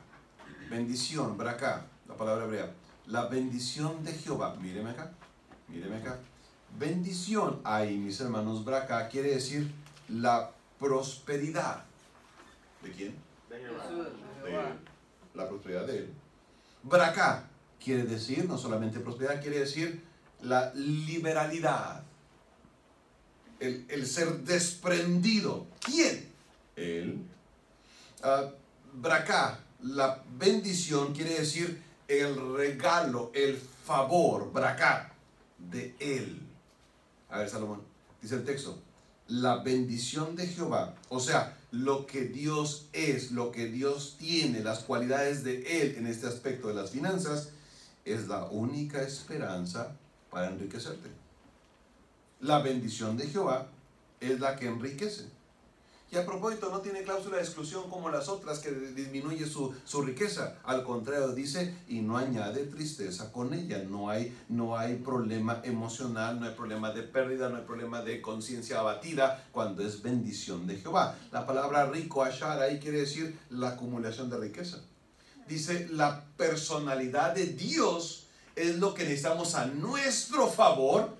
[0.68, 1.86] Bendición, bracá.
[2.06, 2.70] La palabra hebrea.
[3.06, 4.54] La bendición de Jehová.
[4.60, 5.10] Míreme acá.
[5.68, 6.18] Míreme acá
[6.78, 9.70] bendición ahí, mis hermanos, Braca quiere decir
[10.08, 11.84] la prosperidad.
[12.82, 13.14] ¿De quién?
[13.48, 14.72] De Jehová.
[15.34, 16.14] la prosperidad de él.
[16.82, 17.44] Braca
[17.82, 20.02] quiere decir, no solamente prosperidad, quiere decir
[20.42, 22.04] la liberalidad.
[23.58, 25.66] El, ser desprendido.
[25.80, 26.30] ¿Quién?
[26.76, 27.22] Él.
[28.22, 28.50] Uh,
[29.82, 35.12] la bendición quiere decir el regalo, el favor, braca,
[35.58, 36.40] de él.
[37.28, 37.82] A ver, Salomón,
[38.20, 38.78] dice el texto,
[39.28, 44.80] la bendición de Jehová, o sea, lo que Dios es, lo que Dios tiene, las
[44.80, 47.50] cualidades de Él en este aspecto de las finanzas,
[48.04, 49.96] es la única esperanza
[50.30, 51.10] para enriquecerte.
[52.40, 53.66] La bendición de Jehová
[54.20, 55.28] es la que enriquece.
[56.12, 60.02] Y a propósito, no tiene cláusula de exclusión como las otras que disminuye su, su,
[60.02, 60.56] riqueza.
[60.64, 63.84] Al contrario, dice, y no añade tristeza con ella.
[63.84, 68.20] No hay, no hay problema emocional, no hay problema de pérdida, no hay problema de
[68.20, 71.16] conciencia abatida cuando es bendición de Jehová.
[71.30, 74.82] La palabra rico, ashar, ahí quiere decir la acumulación de riqueza.
[75.50, 81.16] Dice, la personalidad de Dios es lo que necesitamos a nuestro favor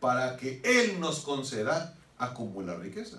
[0.00, 3.16] para que Él nos conceda acumular riqueza.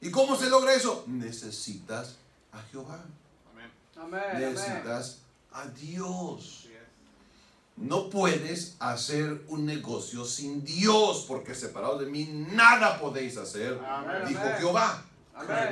[0.00, 1.04] ¿Y cómo se logra eso?
[1.06, 2.16] Necesitas
[2.52, 3.04] a Jehová.
[4.32, 5.18] Necesitas
[5.52, 6.68] a Dios.
[7.76, 13.78] No puedes hacer un negocio sin Dios, porque separados de mí nada podéis hacer,
[14.26, 15.04] dijo Jehová,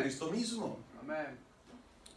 [0.02, 0.76] Cristo mismo.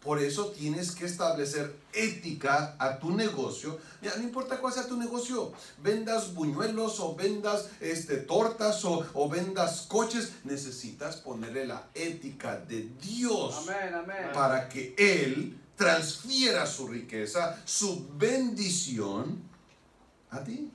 [0.03, 3.79] Por eso tienes que establecer ética a tu negocio.
[4.01, 9.29] Ya, no importa cuál sea tu negocio, vendas buñuelos o vendas este, tortas o, o
[9.29, 13.67] vendas coches, necesitas ponerle la ética de Dios
[14.33, 19.41] para que Él transfiera su riqueza, su bendición
[20.31, 20.71] a ti.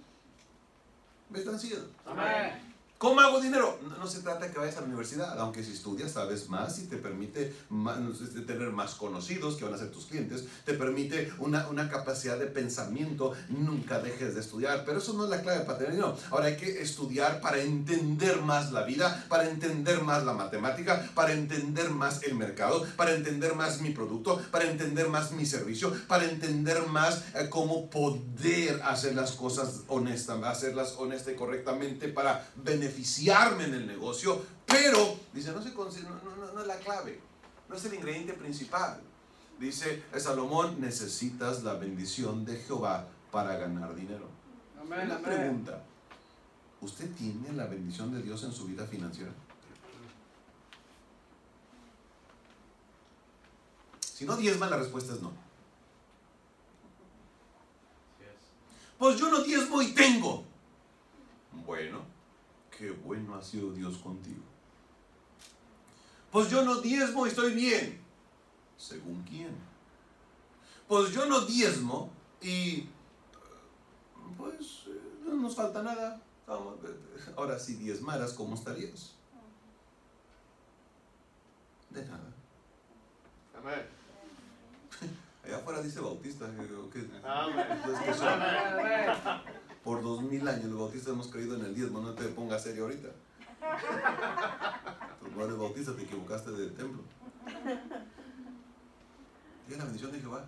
[1.30, 1.90] ¿Me están siguiendo?
[2.04, 2.65] Amén.
[2.98, 3.78] ¿Cómo hago dinero?
[3.98, 6.86] No, se trata de que vayas a la universidad, aunque si estudias sabes más y
[6.86, 7.52] te permite
[8.22, 12.38] este, tener más conocidos que van a ser tus clientes, te permite una, una, capacidad
[12.38, 16.16] de pensamiento, nunca dejes de estudiar, pero eso no es la clave para tener dinero.
[16.30, 21.32] Ahora hay que estudiar para entender más la vida, para entender más la matemática, para
[21.32, 26.24] entender más el mercado, para entender más mi producto, para entender más mi servicio, para
[26.24, 32.85] entender más eh, cómo poder hacer las cosas honestas, hacerlas honesta y correctamente para beneficiar
[32.86, 37.20] beneficiarme en el negocio, pero, dice, no, se, no, no, es la clave,
[37.68, 39.00] no es el ingrediente principal.
[39.58, 44.28] Dice Salomón, necesitas la bendición de Jehová para ganar dinero.
[44.80, 45.82] Amén, Una pregunta,
[46.80, 49.32] ¿usted tiene la bendición de Dios en su vida financiera?
[54.00, 55.32] Si no diezma, la respuesta es no.
[58.98, 60.42] Pues yo no diezmo y tengo.
[61.66, 62.15] Bueno,
[62.76, 64.42] qué bueno ha sido Dios contigo.
[66.30, 68.00] Pues yo no diezmo y estoy bien.
[68.76, 69.56] ¿Según quién?
[70.86, 72.10] Pues yo no diezmo
[72.40, 72.88] y
[74.36, 74.84] pues
[75.24, 76.20] no nos falta nada.
[77.36, 79.14] Ahora si diezmaras, ¿cómo estarías?
[81.90, 82.32] De nada.
[83.58, 83.86] Amén.
[85.44, 86.46] Allá afuera dice Bautista.
[86.92, 87.66] Que, Amén
[89.86, 92.86] por dos mil años los bautistas hemos creído en el diezmo, no te pongas serio
[92.86, 93.08] ahorita.
[95.20, 97.04] Tú no eres bautista, te equivocaste del templo.
[99.64, 100.44] Tienes la bendición de Jehová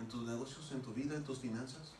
[0.00, 1.92] en tus negocios, en tu vida, en tus finanzas.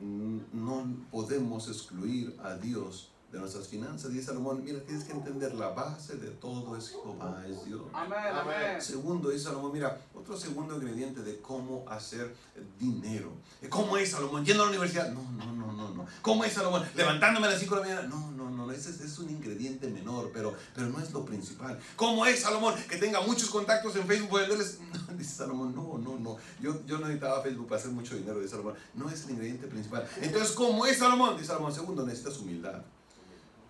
[0.00, 4.10] No podemos excluir a Dios de nuestras finanzas.
[4.10, 7.82] Dice Salomón, mira, tienes que entender la base de todo es Jehová, es Dios.
[7.92, 12.34] Amén, Segundo, dice Salomón, mira, otro segundo ingrediente de cómo hacer
[12.78, 13.32] dinero.
[13.68, 14.44] ¿Cómo es Salomón?
[14.44, 15.10] Yendo a la universidad.
[15.10, 16.06] No, no, no, no, no.
[16.22, 16.84] ¿Cómo es Salomón?
[16.94, 18.08] Levantándome a las 5 de la mañana.
[18.08, 21.78] No, no, no, ese es, un ingrediente menor, pero, pero no es lo principal.
[21.96, 22.74] ¿Cómo es Salomón?
[22.88, 24.40] Que tenga muchos contactos en Facebook.
[25.18, 26.36] dice Salomón, no, no, no.
[26.60, 28.74] Yo, yo no necesitaba Facebook para hacer mucho dinero, dice Salomón.
[28.94, 30.08] No es el ingrediente principal.
[30.20, 31.34] Entonces, ¿cómo es Salomón?
[31.36, 32.82] Dice Salomón, segundo, necesitas humildad.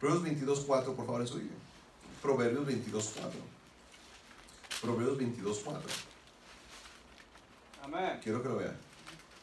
[0.01, 1.41] Proverbios 22, 4, por favor, eso
[2.23, 3.41] Proverbios 22, 4.
[4.81, 5.83] Proverbios 22, 4.
[7.83, 8.21] Amén.
[8.23, 8.77] Quiero que lo vean.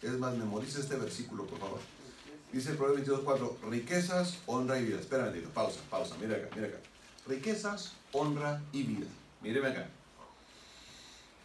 [0.01, 1.79] Es más, memorice este versículo, por favor.
[2.53, 3.57] Dice el Proverbios 22, 4.
[3.69, 4.99] Riquezas, honra y vida.
[4.99, 6.15] Espera un Pausa, pausa.
[6.21, 6.77] Mira acá, mira acá.
[7.27, 9.07] Riquezas, honra y vida.
[9.41, 9.89] Míreme acá.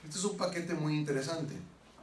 [0.05, 1.55] Este es un paquete muy interesante.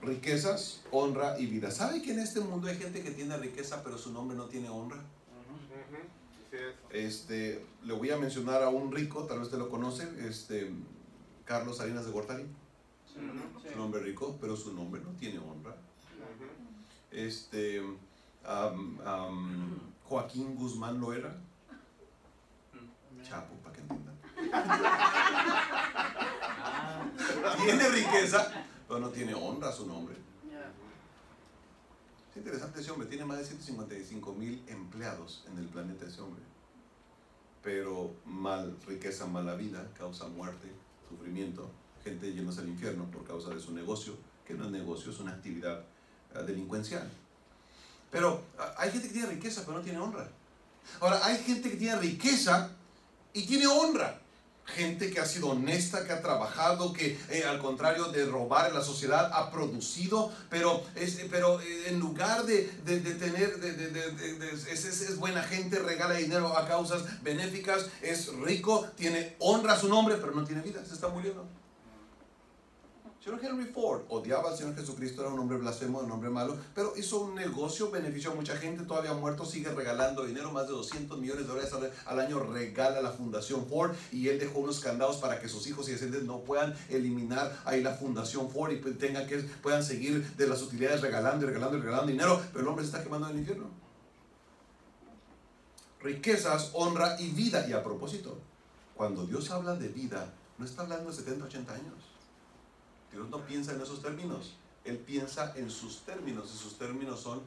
[0.02, 1.72] Riquezas, honra y vida.
[1.72, 4.70] ¿Sabe que en este mundo hay gente que tiene riqueza pero su nombre no tiene
[4.70, 5.02] honra?
[6.90, 10.72] Este, le voy a mencionar a un rico, tal vez te lo conoce, este,
[11.46, 12.46] Carlos Salinas de Gortari.
[13.72, 15.76] Su nombre rico, pero su nombre no tiene honra.
[17.12, 17.82] Este,
[20.04, 21.36] Joaquín Guzmán Loera.
[23.24, 24.16] Chapo, para que entiendan.
[27.66, 30.16] tiene riqueza, pero no tiene honra su nombre.
[32.38, 36.44] Es interesante ese hombre, tiene más de 155 mil empleados en el planeta ese hombre
[37.68, 40.72] pero mal, riqueza, mala vida, causa muerte,
[41.10, 41.70] sufrimiento,
[42.02, 44.14] gente llenos al infierno por causa de su negocio,
[44.46, 45.84] que no es negocio, es una actividad
[46.34, 47.12] uh, delincuencial.
[48.10, 50.30] Pero uh, hay gente que tiene riqueza pero no tiene honra.
[51.02, 52.72] Ahora, hay gente que tiene riqueza
[53.34, 54.18] y tiene honra.
[54.68, 58.76] Gente que ha sido honesta, que ha trabajado, que eh, al contrario de robar en
[58.76, 63.54] la sociedad ha producido, pero, es, pero eh, en lugar de, tener,
[64.72, 69.88] es, es, buena gente, regala dinero a causas benéficas, es rico, tiene honra a su
[69.88, 71.48] nombre, pero no tiene vida, se está muriendo.
[73.28, 76.94] Señor Henry Ford odiaba al Señor Jesucristo, era un hombre blasfemo, un hombre malo, pero
[76.96, 81.20] hizo un negocio, benefició a mucha gente, todavía muerto, sigue regalando dinero, más de 200
[81.20, 81.74] millones de dólares
[82.06, 85.90] al año regala la Fundación Ford y él dejó unos candados para que sus hijos
[85.90, 90.48] y descendientes no puedan eliminar ahí la Fundación Ford y tengan que, puedan seguir de
[90.48, 93.34] las utilidades regalando y regalando y regalando dinero, pero el hombre se está quemando en
[93.34, 93.66] el infierno.
[96.00, 97.68] Riquezas, honra y vida.
[97.68, 98.38] Y a propósito,
[98.96, 102.07] cuando Dios habla de vida, no está hablando de 70, 80 años.
[103.12, 104.54] Dios no piensa en esos términos.
[104.84, 107.42] Él piensa en sus términos y sus términos son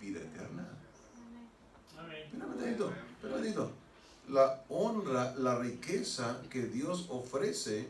[0.00, 0.68] vida eterna.
[3.20, 3.70] Pero
[4.28, 7.88] La honra, la riqueza que Dios ofrece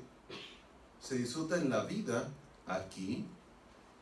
[1.00, 2.28] se disfruta en la vida
[2.66, 3.24] aquí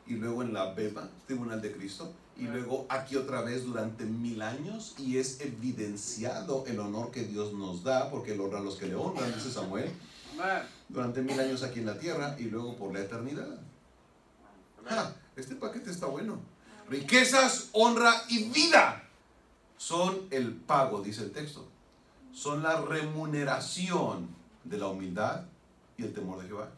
[0.07, 4.41] y luego en la beba, tribunal de Cristo, y luego aquí otra vez durante mil
[4.43, 8.77] años y es evidenciado el honor que Dios nos da, porque Él honra a los
[8.77, 9.91] que le honran, dice Samuel
[10.89, 13.61] durante mil años aquí en la tierra y luego por la eternidad.
[14.89, 16.41] Ah, este paquete está bueno.
[16.89, 19.05] Riquezas, honra y vida
[19.77, 21.67] son el pago, dice el texto.
[22.33, 24.29] Son la remuneración
[24.65, 25.45] de la humildad
[25.97, 26.71] y el temor de Jehová.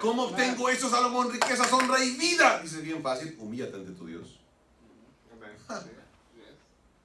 [0.00, 1.30] ¿Cómo obtengo eso, Salomón?
[1.30, 2.60] Riquezas, honra y vida.
[2.60, 4.40] Dice bien fácil, humíllate ante tu Dios.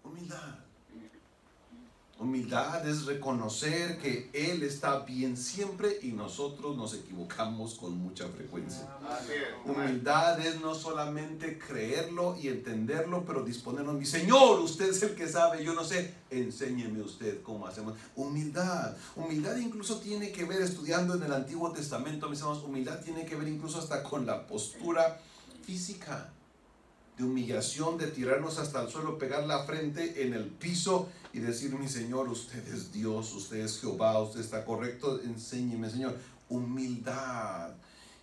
[0.04, 0.63] Humildad.
[2.24, 8.88] Humildad es reconocer que Él está bien siempre y nosotros nos equivocamos con mucha frecuencia.
[9.66, 15.28] Humildad es no solamente creerlo y entenderlo, pero disponernos, mi Señor, usted es el que
[15.28, 17.96] sabe, yo no sé, enséñeme usted cómo hacemos.
[18.16, 23.26] Humildad, humildad incluso tiene que ver, estudiando en el Antiguo Testamento, mis hermanos, humildad tiene
[23.26, 25.20] que ver incluso hasta con la postura
[25.66, 26.32] física
[27.18, 31.78] de humillación, de tirarnos hasta el suelo, pegar la frente en el piso y decir,
[31.78, 36.16] mi Señor, usted es Dios, usted es Jehová, usted está correcto, enséñeme, Señor.
[36.50, 37.74] Humildad.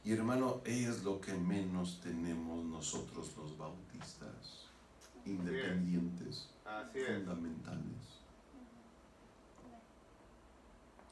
[0.05, 4.68] Y hermano, es lo que menos tenemos nosotros los bautistas,
[5.26, 6.48] independientes,
[6.92, 8.11] fundamentales.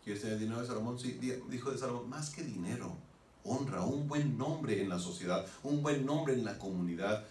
[0.03, 0.99] ¿Quieres tener dinero de Salomón?
[0.99, 1.19] Sí,
[1.51, 2.97] dijo de Salomón, más que dinero,
[3.45, 7.27] honra, un buen nombre en la sociedad, un buen nombre en la comunidad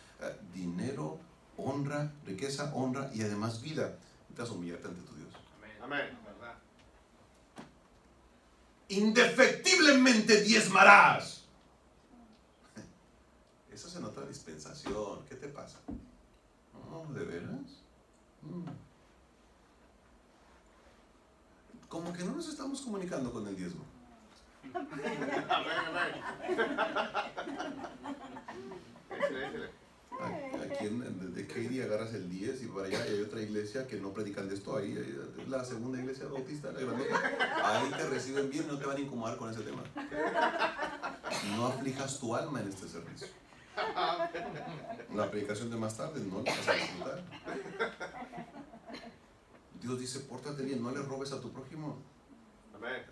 [0.54, 1.20] dinero,
[1.58, 3.98] honra, riqueza, honra y además vida.
[4.30, 5.34] Necesitas humillarte ante tu Dios.
[5.82, 6.18] Amén.
[8.90, 11.44] Indefectiblemente diezmarás.
[13.72, 15.26] Eso se nota la dispensación.
[15.28, 15.80] ¿Qué te pasa?
[17.14, 17.84] ¿de veras?
[18.42, 18.64] Mm.
[21.88, 23.86] Como que no nos estamos comunicando con el diezmo.
[24.74, 25.32] Amén,
[25.88, 26.22] amén.
[30.20, 34.14] Aquí en, de Katie agarras el 10 y para allá hay otra iglesia que no
[34.14, 34.76] predican de esto.
[34.76, 36.82] Ahí es la segunda iglesia bautista, la
[37.64, 39.84] Ahí te reciben bien y no te van a incomodar con ese tema.
[41.56, 43.28] No aflijas tu alma en este servicio.
[45.16, 47.24] La predicación de más tarde no la vas a disfrutar.
[49.82, 51.98] Dios dice, pórtate bien, no le robes a tu prójimo.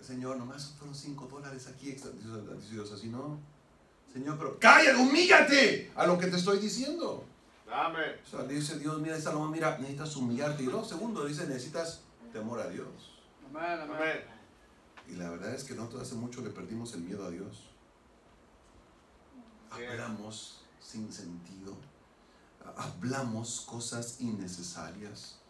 [0.01, 1.91] Señor, nomás fueron 5 dólares aquí.
[1.91, 2.11] Dice
[2.71, 3.39] Dios, así no.
[4.15, 7.25] Señor, pero cállate, humíllate a lo que te estoy diciendo.
[7.69, 8.15] Amén.
[8.25, 10.63] O sea, dice Dios, mira, Salomón, mira, necesitas humillarte.
[10.63, 11.99] Y luego, segundo, dice, necesitas
[12.31, 12.87] temor a Dios.
[13.49, 14.23] Amén, amén.
[15.09, 17.67] Y la verdad es que nosotros hace mucho le perdimos el miedo a Dios.
[19.69, 21.75] Hablamos sin sentido.
[22.77, 25.41] Hablamos cosas innecesarias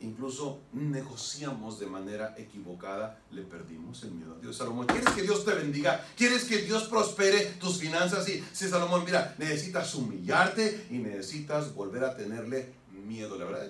[0.00, 4.56] incluso negociamos de manera equivocada, le perdimos el miedo a Dios.
[4.56, 6.04] Salomón, ¿quieres que Dios te bendiga?
[6.16, 8.24] ¿Quieres que Dios prospere tus finanzas?
[8.24, 12.79] Sí, sí Salomón, mira, necesitas humillarte y necesitas volver a tenerle
[13.10, 13.68] miedo, la verdad,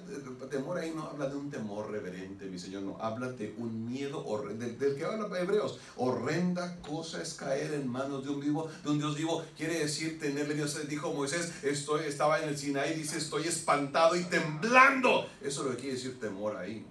[0.51, 4.23] temor ahí no habla de un temor reverente, mi Señor, no, habla de un miedo
[4.49, 5.81] del, del, que habla Hebreos.
[5.97, 10.21] Horrenda cosa es caer en manos de un vivo, de un Dios vivo, quiere decir
[10.21, 15.27] tenerle Dios, dijo Moisés, estoy, estaba en el Sinaí, dice, estoy espantado y temblando.
[15.41, 16.85] Eso es lo que quiere decir temor ahí.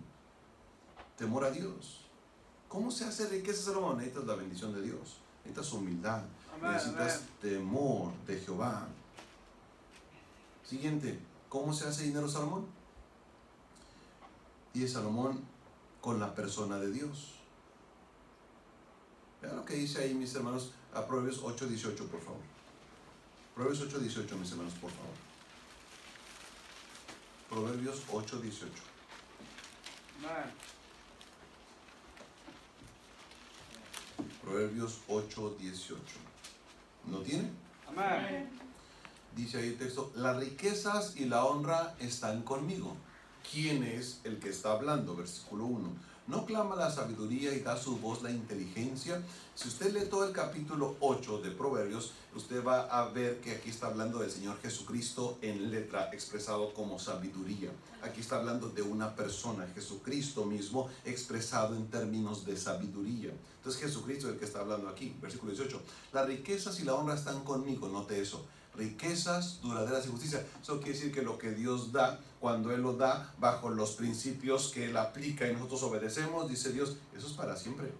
[1.17, 2.01] Temor a Dios.
[2.67, 3.97] ¿Cómo se hace riqueza, Salomón?
[3.97, 6.23] Necesitas la bendición de Dios, necesitas humildad,
[6.61, 8.87] necesitas temor de Jehová.
[10.63, 11.28] Siguiente.
[11.49, 12.67] ¿Cómo se hace dinero Salomón?
[14.73, 15.41] Y es Salomón
[15.99, 17.33] con la persona de Dios.
[19.41, 22.41] Vean lo que dice ahí, mis hermanos, a Proverbios 8.18, por favor.
[23.55, 25.15] Proverbios 8.18, mis hermanos, por favor.
[27.49, 28.67] Proverbios 8.18.
[34.43, 36.03] Proverbios 8, 18.
[37.05, 37.49] ¿No tiene?
[37.87, 38.58] Amén.
[39.39, 42.97] Dice ahí el texto, las riquezas y la honra están conmigo.
[43.49, 45.15] ¿Quién es el que está hablando?
[45.15, 45.89] Versículo 1.
[46.27, 49.21] ¿No clama la sabiduría y da su voz la inteligencia?
[49.55, 53.69] Si usted lee todo el capítulo 8 de Proverbios, usted va a ver que aquí
[53.69, 57.71] está hablando del Señor Jesucristo en letra expresado como sabiduría.
[58.01, 63.31] Aquí está hablando de una persona, Jesucristo mismo, expresado en términos de sabiduría.
[63.55, 65.15] Entonces Jesucristo es el que está hablando aquí.
[65.21, 65.81] Versículo 18.
[66.11, 68.45] Las riquezas y la honra están conmigo, note eso
[68.75, 70.45] riquezas duraderas y justicia.
[70.61, 74.71] Eso quiere decir que lo que Dios da, cuando Él lo da bajo los principios
[74.73, 77.91] que Él aplica y nosotros obedecemos, dice Dios, eso es para siempre.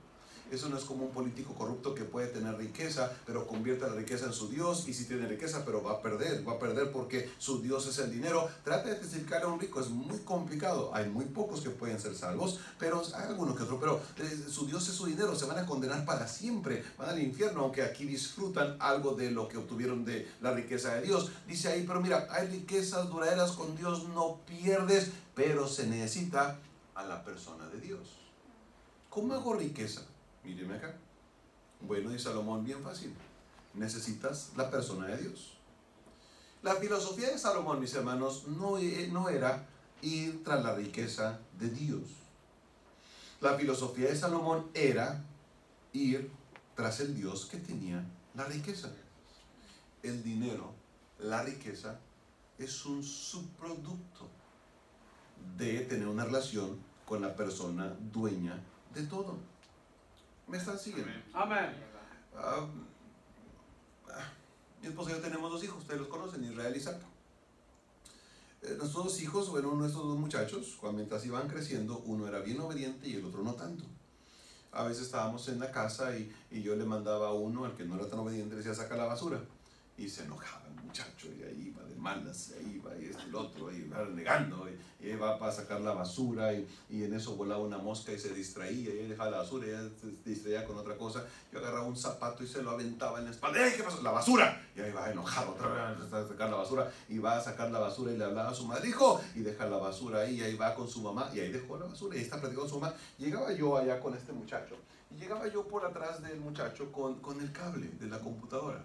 [0.52, 4.26] Eso no es como un político corrupto que puede tener riqueza, pero convierte la riqueza
[4.26, 4.88] en su Dios.
[4.88, 8.00] Y si tiene riqueza, pero va a perder, va a perder porque su Dios es
[8.00, 8.50] el dinero.
[8.64, 10.92] Trata de testificar a un rico, es muy complicado.
[10.94, 13.80] Hay muy pocos que pueden ser salvos, pero hay algunos que otros.
[13.80, 17.20] Pero eh, su Dios es su dinero, se van a condenar para siempre, van al
[17.20, 21.32] infierno, aunque aquí disfrutan algo de lo que obtuvieron de la riqueza de Dios.
[21.48, 26.60] Dice ahí, pero mira, hay riquezas duraderas con Dios, no pierdes, pero se necesita
[26.96, 28.20] a la persona de Dios.
[29.10, 30.02] ¿Cómo hago riqueza?
[30.50, 30.96] Míreme acá.
[31.80, 33.14] Bueno, y Salomón, bien fácil.
[33.76, 35.54] Necesitas la persona de Dios.
[36.64, 39.68] La filosofía de Salomón, mis hermanos, no, e, no era
[40.02, 42.02] ir tras la riqueza de Dios.
[43.42, 45.24] La filosofía de Salomón era
[45.94, 46.32] ir
[46.76, 48.92] tras el Dios que tenía la riqueza.
[50.02, 50.74] El dinero,
[51.20, 52.00] la riqueza,
[52.58, 54.28] es un subproducto
[55.58, 58.60] de tener una relación con la persona dueña
[58.96, 59.38] de todo.
[60.50, 61.12] ¿Me están siguiendo?
[61.32, 61.76] Amén.
[62.36, 62.68] Ah,
[64.10, 64.32] ah,
[64.82, 67.00] mi esposa y yo tenemos dos hijos, ustedes los conocen, Israel y Isaac.
[68.64, 72.60] Eh, nuestros dos hijos, bueno, nuestros dos muchachos, cuando mientras iban creciendo, uno era bien
[72.60, 73.84] obediente y el otro no tanto.
[74.72, 77.86] A veces estábamos en la casa y, y yo le mandaba a uno, al que
[77.86, 79.40] no era tan obediente, le decía, saca la basura.
[79.98, 83.88] Y se enojaba el muchacho y ahí y ahí va y este el otro, y
[83.88, 84.68] va negando.
[84.70, 88.34] Y, y va para sacar la basura y, en eso volaba una mosca y se
[88.34, 91.26] distraía y dejaba la basura y ella se distraía con otra cosa.
[91.52, 93.66] Yo agarraba un zapato y se lo aventaba en la espalda.
[93.66, 94.02] ¡Ey, qué pasó!
[94.02, 94.62] ¡La basura!
[94.76, 97.80] Y ahí va enojado otra vez a sacar la basura y va a sacar la
[97.80, 100.56] basura y le hablaba a su madre, hijo, y deja la basura ahí y ahí
[100.56, 102.94] va con su mamá y ahí dejó la basura y está platicando su mamá.
[103.18, 104.76] Llegaba yo allá con este muchacho
[105.12, 108.84] y llegaba yo por atrás del muchacho con, con el cable de la computadora.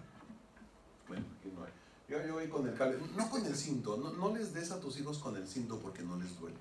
[1.07, 1.84] Bueno, aquí no hay.
[2.07, 4.79] Yo, yo voy con el cable, no con el cinto, no, no, les des a
[4.79, 6.57] tus hijos con el cinto porque no les duele.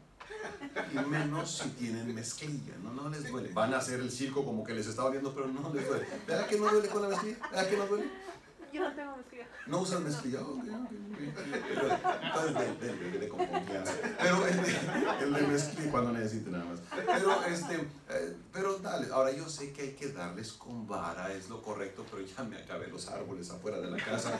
[0.92, 3.52] Y menos si tienen mezclilla, no, no les duele.
[3.52, 6.06] Van a hacer el circo como que les está doliendo, pero no les duele.
[6.26, 7.38] ¿Verdad que no duele con la mezclilla?
[7.50, 8.10] ¿Verdad que no duele?
[8.74, 9.46] Yo no tengo mezclilla.
[9.68, 10.40] ¿No usan mezclilla?
[10.40, 10.90] Ok, ok,
[11.68, 11.90] Pero,
[12.24, 13.92] entonces, de, de, de, confianza.
[14.18, 16.80] Pero de, el de mezclilla cuando necesite nada más.
[17.06, 21.48] Pero, este, eh, pero dale, ahora yo sé que hay que darles con vara, es
[21.48, 24.36] lo correcto, pero ya me acabé los árboles afuera de la casa.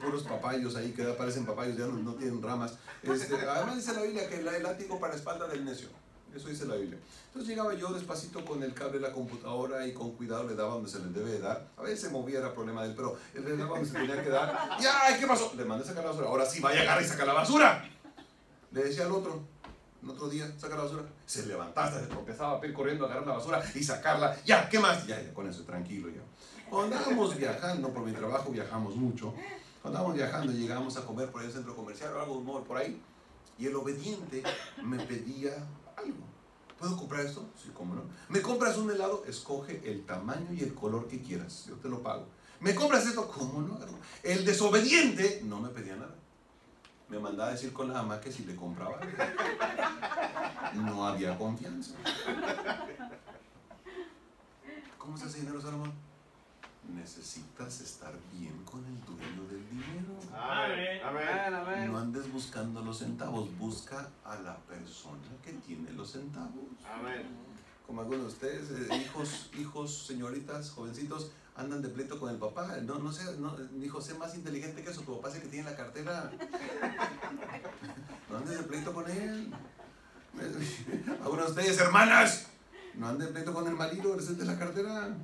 [0.00, 2.78] Puros papayos ahí que aparecen papayos, ya no, no tienen ramas.
[3.02, 5.88] Este, además dice la Biblia que el látigo para la espalda del necio.
[6.34, 6.98] Eso dice la Biblia.
[7.28, 10.74] Entonces llegaba yo despacito con el cable de la computadora y con cuidado le daba
[10.74, 11.68] donde se les debe de dar.
[11.76, 14.22] A veces se movía, era problema de él, pero él le daba donde se tenía
[14.22, 14.76] que dar.
[14.80, 15.52] ¡Y ay, qué pasó!
[15.56, 16.28] Le mandé a sacar la basura.
[16.28, 17.88] Ahora sí, vaya, agarra y saca la basura.
[18.72, 19.42] Le decía al otro,
[20.02, 21.04] el otro día, saca la basura.
[21.24, 24.36] Se levantaba, se tropezaba, a ir corriendo a agarrar la basura y sacarla.
[24.44, 25.06] Ya, ¿qué más?
[25.06, 26.22] Ya, ya, con eso, tranquilo ya.
[26.68, 29.32] Cuando andábamos viajando, por mi trabajo viajamos mucho.
[29.80, 33.00] Cuando andábamos viajando, llegábamos a comer por el centro comercial o algo, por ahí.
[33.58, 34.42] Y el obediente
[34.82, 35.52] me pedía
[36.78, 37.48] ¿Puedo comprar esto?
[37.56, 38.02] Sí, cómo no.
[38.28, 39.24] ¿Me compras un helado?
[39.26, 41.66] Escoge el tamaño y el color que quieras.
[41.68, 42.26] Yo te lo pago.
[42.60, 43.28] ¿Me compras esto?
[43.28, 43.78] ¿Cómo no?
[44.22, 46.14] El desobediente no me pedía nada.
[47.08, 48.98] Me mandaba a decir con la ama que si le compraba
[50.74, 51.94] no había confianza.
[54.98, 55.92] ¿Cómo se hace dinero, Salomón?
[56.92, 60.18] Necesitas estar bien con el dueño del dinero.
[60.32, 61.00] Amén.
[61.04, 61.54] Amén.
[61.54, 61.92] Amén.
[61.92, 66.64] No andes buscando los centavos, busca a la persona que tiene los centavos.
[66.84, 67.26] Amén.
[67.86, 72.78] Como algunos de ustedes, eh, hijos, hijos, señoritas, jovencitos, andan de pleito con el papá.
[72.82, 75.02] No, no sé, no, mi hijo, sé más inteligente que eso.
[75.02, 76.30] Tu papá es el que tiene la cartera.
[78.30, 79.52] No andes de pleito con él.
[81.22, 82.48] Algunos de ustedes, hermanas,
[82.94, 85.14] no anden de pleito con el marido, de la cartera.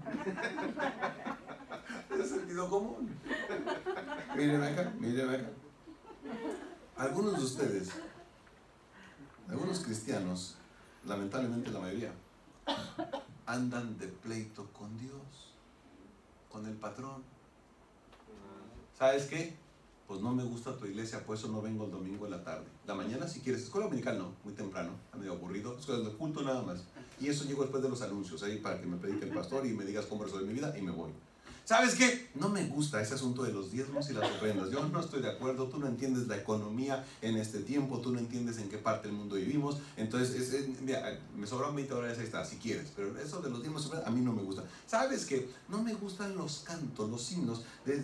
[2.24, 3.08] Sentido común.
[4.36, 5.50] Miren acá, miren acá.
[6.96, 7.90] Algunos de ustedes,
[9.48, 10.56] algunos cristianos,
[11.04, 12.12] lamentablemente la mayoría,
[13.46, 15.54] andan de pleito con Dios,
[16.50, 17.22] con el patrón.
[18.98, 19.56] ¿Sabes qué?
[20.10, 22.64] pues no me gusta tu iglesia, por eso no vengo el domingo en la tarde.
[22.84, 26.42] La mañana si quieres, escuela dominical no, muy temprano, a medio aburrido, escuela de culto
[26.42, 26.82] nada más.
[27.20, 29.72] Y eso llegó después de los anuncios, ahí para que me predique el pastor y
[29.72, 31.12] me digas cómo resolver mi vida y me voy.
[31.70, 32.30] ¿Sabes qué?
[32.34, 34.72] No me gusta ese asunto de los diezmos y las ofrendas.
[34.72, 35.68] Yo no estoy de acuerdo.
[35.68, 38.00] Tú no entiendes la economía en este tiempo.
[38.00, 39.76] Tú no entiendes en qué parte del mundo vivimos.
[39.96, 40.52] Entonces,
[41.36, 42.88] me sobran 20 horas ahí está, si quieres.
[42.96, 44.64] Pero eso de los diezmos y ofrendas a mí no me gusta.
[44.84, 45.48] ¿Sabes qué?
[45.68, 47.62] No me gustan los cantos, los himnos.
[47.86, 48.02] Eh,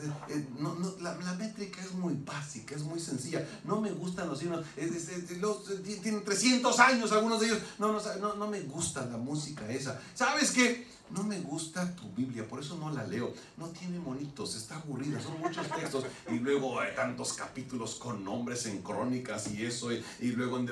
[0.60, 3.44] no, la, métrica es muy básica, es muy sencilla.
[3.64, 4.64] No me gustan los himnos.
[4.76, 7.58] tienen 300 años algunos de ellos.
[7.80, 10.00] No, no, no me gusta la música esa.
[10.14, 10.86] ¿Sabes qué?
[11.11, 13.32] No me gusta tu Biblia, por eso no la leo.
[13.57, 16.04] No tiene monitos, está aburrida, son muchos textos.
[16.30, 20.02] Y luego hay tantos capítulos con nombres en crónicas y eso, y,
[20.32, 20.66] luego en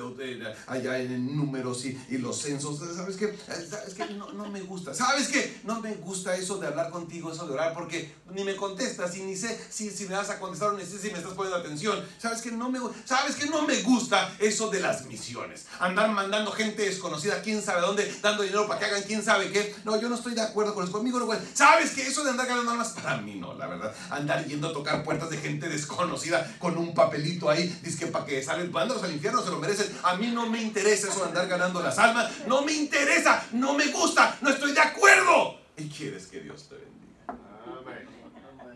[0.67, 2.79] allá en números y, y, los censos.
[2.95, 3.37] ¿Sabes qué?
[3.45, 3.97] ¿Sabes?
[4.17, 4.93] No, no, me gusta.
[4.93, 5.61] ¿Sabes qué?
[5.63, 9.23] No me gusta eso de hablar contigo, eso de orar, porque ni me contestas y
[9.23, 11.59] ni sé si, si me vas a contestar o ni sé si me estás poniendo
[11.59, 12.03] atención.
[12.17, 12.51] ¿Sabes qué?
[12.51, 13.47] No me, ¿Sabes qué?
[13.47, 15.65] No me gusta eso de las misiones.
[15.79, 19.73] Andar mandando gente desconocida, quién sabe dónde, dando dinero para que hagan quién sabe qué.
[19.85, 20.93] No, yo no estoy de acuerdo con eso.
[20.93, 23.93] Conmigo no ¿Sabes que eso de andar ganando almas para mí no, la verdad?
[24.09, 28.25] Andar yendo a tocar puertas de gente desconocida con un papelito ahí, dice que para
[28.25, 29.95] que salen, mándalos al infierno, se lo merecen.
[30.03, 32.31] A mí no me interesa eso de andar ganando las almas.
[32.47, 35.59] No me interesa, no me gusta, no estoy de acuerdo.
[35.77, 36.95] Y quieres que Dios te bendiga.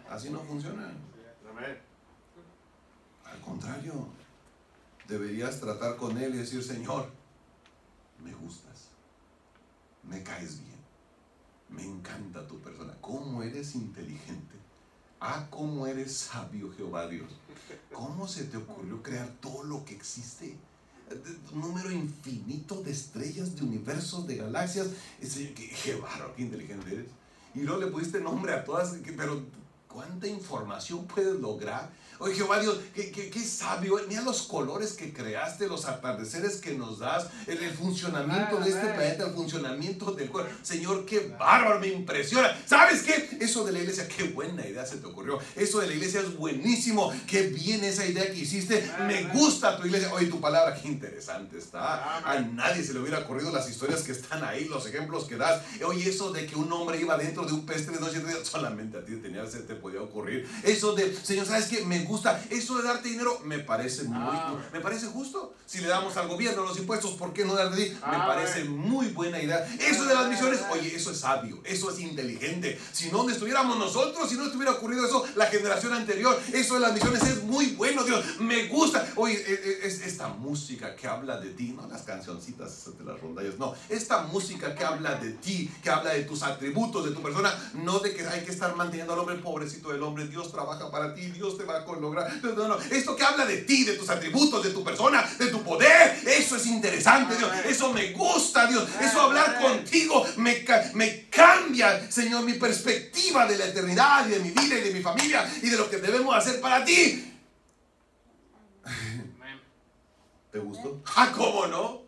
[0.09, 0.91] Así no funciona.
[3.25, 4.07] Al contrario,
[5.07, 7.11] deberías tratar con Él y decir, Señor,
[8.23, 8.89] me gustas,
[10.03, 10.78] me caes bien
[11.69, 12.93] me encanta tu persona.
[13.01, 14.55] ¿Cómo eres inteligente?
[15.19, 17.29] Ah, cómo eres sabio, Jehová Dios.
[17.93, 20.57] ¿Cómo se te ocurrió crear todo lo que existe?
[21.53, 24.87] Número infinito de estrellas, de universos, de galaxias.
[25.19, 27.07] Qué bárbaro, qué inteligente eres.
[27.55, 29.43] Y luego le pusiste nombre a todas, pero
[29.87, 31.89] ¿cuánta información puedes lograr?
[32.19, 33.97] Oye, Jehová Dios, qué, qué, sabio.
[34.09, 39.25] Mira los colores que creaste, los atardeceres que nos das, el, funcionamiento de este planeta,
[39.25, 40.51] el funcionamiento del cuerpo.
[40.61, 42.53] Señor, qué bárbaro, me impresiona.
[42.65, 43.37] ¿Sabes qué?
[43.39, 45.39] Eso de la iglesia, qué buena idea se te ocurrió.
[45.55, 47.13] Eso de la iglesia es buenísimo.
[47.25, 48.85] Qué bien esa idea que hiciste.
[49.07, 50.13] Me gusta tu iglesia.
[50.13, 52.17] Oye, tu palabra, qué interesante está.
[52.29, 55.61] A nadie se le hubiera ocurrido las historias que están ahí, los ejemplos que das.
[55.85, 59.05] Oye, eso de que un hombre iba dentro de un peste de noche, solamente a
[59.05, 60.45] ti tenía, se te podía ocurrir.
[60.63, 61.85] Eso de, Señor, ¿sabes qué?
[61.85, 62.43] Me gusta.
[62.49, 64.55] Eso de darte dinero me parece muy, ah.
[64.73, 65.53] me parece justo.
[65.65, 67.91] Si le damos al gobierno los impuestos, ¿por qué no dar de ti?
[67.91, 69.65] Me ah, parece muy buena idea.
[69.79, 72.79] Eso de las misiones, oye, eso es sabio, eso es inteligente.
[72.91, 76.93] Si no estuviéramos nosotros, si no estuviera ocurrido eso, la generación anterior, eso de las
[76.93, 78.39] misiones es muy bueno, Dios.
[78.39, 79.07] Me gusta.
[79.15, 83.19] Oye, e, e, es, esta música que habla de ti, no las cancioncitas de las
[83.19, 83.75] rondallas, no.
[83.89, 87.99] Esta música que habla de ti, que habla de tus atributos, de tu persona, no
[87.99, 90.27] de que hay que estar manteniendo al hombre pobrecito del hombre.
[90.27, 93.57] Dios trabaja para ti, Dios te va a lograr no, no, Esto que habla de
[93.57, 97.51] ti, de tus atributos, de tu persona, de tu poder, eso es interesante, Dios.
[97.65, 98.87] Eso me gusta, Dios.
[99.01, 104.51] Eso hablar contigo me, me cambia, Señor, mi perspectiva de la eternidad y de mi
[104.51, 107.25] vida y de mi familia y de lo que debemos hacer para ti.
[110.51, 111.01] ¿Te gustó?
[111.15, 112.01] Ah, ¿cómo no?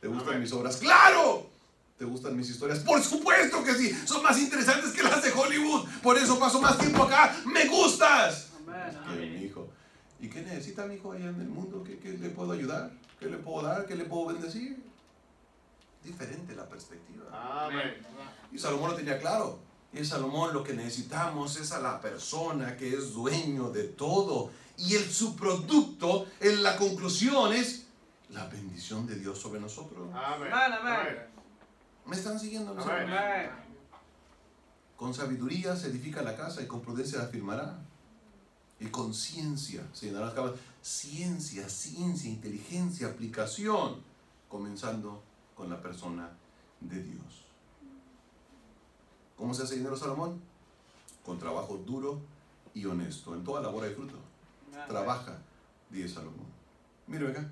[0.00, 0.76] ¿Te gustan mis obras?
[0.76, 1.50] ¡Claro!
[1.98, 2.80] ¿Te gustan mis historias?
[2.80, 3.96] Por supuesto que sí.
[4.04, 5.88] Son más interesantes que las de Hollywood.
[6.02, 7.36] Por eso paso más tiempo acá.
[7.44, 8.51] ¡Me gustas!
[9.16, 9.68] Mi hijo.
[10.20, 11.82] ¿Y qué necesita mi hijo allá en el mundo?
[11.82, 12.92] ¿Qué, ¿Qué, le puedo ayudar?
[13.18, 13.86] ¿Qué le puedo dar?
[13.86, 14.82] ¿Qué le puedo bendecir?
[16.04, 17.24] Diferente la perspectiva.
[18.52, 19.58] Y Salomón lo tenía claro.
[19.92, 24.50] Y Salomón lo que necesitamos es a la persona que es dueño de todo.
[24.78, 27.86] Y el subproducto, en la conclusión, es
[28.30, 30.08] la bendición de Dios sobre nosotros.
[30.14, 30.50] Amén.
[32.06, 32.74] ¿Me están siguiendo?
[34.96, 37.78] Con sabiduría se edifica la casa y con prudencia la afirmará.
[38.82, 40.54] Y con ciencia se llenará las.
[40.82, 44.02] Ciencia, ciencia, inteligencia, aplicación.
[44.48, 45.22] Comenzando
[45.54, 46.28] con la persona
[46.80, 47.44] de Dios.
[49.36, 50.40] ¿Cómo se hace dinero Salomón?
[51.24, 52.18] Con trabajo duro
[52.74, 53.34] y honesto.
[53.36, 54.16] En toda labor hay fruto.
[54.88, 55.38] Trabaja,
[55.88, 56.46] dice Salomón.
[57.06, 57.48] Mire acá.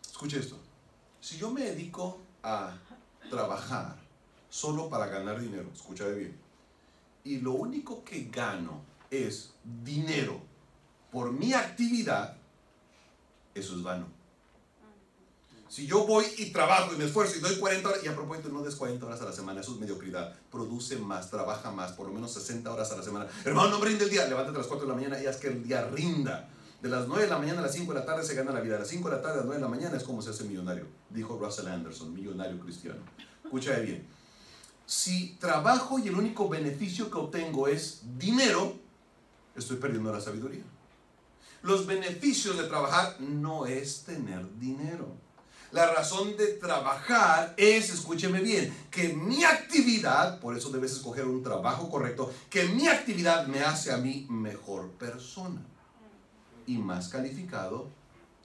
[0.00, 0.56] Escuche esto.
[1.20, 2.74] Si yo me dedico a
[3.28, 3.98] trabajar
[4.48, 6.34] solo para ganar dinero, escucha bien,
[7.24, 9.52] y lo único que gano es
[9.84, 10.40] dinero
[11.10, 12.36] por mi actividad,
[13.54, 14.18] eso es vano.
[15.68, 18.48] Si yo voy y trabajo y me esfuerzo y doy 40 horas, y a propósito
[18.48, 20.34] no des 40 horas a la semana, eso es mediocridad.
[20.50, 23.26] Produce más, trabaja más, por lo menos 60 horas a la semana.
[23.44, 25.48] Hermano, no brinde el día, levántate a las 4 de la mañana y haz que
[25.48, 26.48] el día rinda.
[26.80, 28.60] De las 9 de la mañana a las 5 de la tarde se gana la
[28.60, 28.74] vida.
[28.74, 30.30] De las 5 de la tarde a las 9 de la mañana es como se
[30.30, 33.00] hace millonario, dijo Russell Anderson, millonario cristiano.
[33.44, 34.06] Escucha bien.
[34.86, 38.74] Si trabajo y el único beneficio que obtengo es dinero,
[39.58, 40.62] estoy perdiendo la sabiduría.
[41.62, 45.16] Los beneficios de trabajar no es tener dinero.
[45.70, 51.42] La razón de trabajar es, escúcheme bien, que mi actividad, por eso debes escoger un
[51.42, 55.60] trabajo correcto, que mi actividad me hace a mí mejor persona
[56.66, 57.88] y más calificado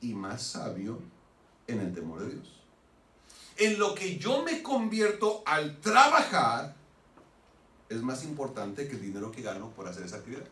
[0.01, 0.99] y más sabio
[1.68, 2.61] en el temor de Dios.
[3.55, 6.76] En lo que yo me convierto al trabajar
[7.88, 10.43] es más importante que el dinero que gano por hacer esa actividad.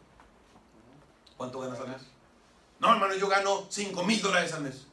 [1.42, 2.04] ¿Cuánto ganas al mes?
[2.80, 4.86] No, hermano, yo gano 5 mil dólares al mes.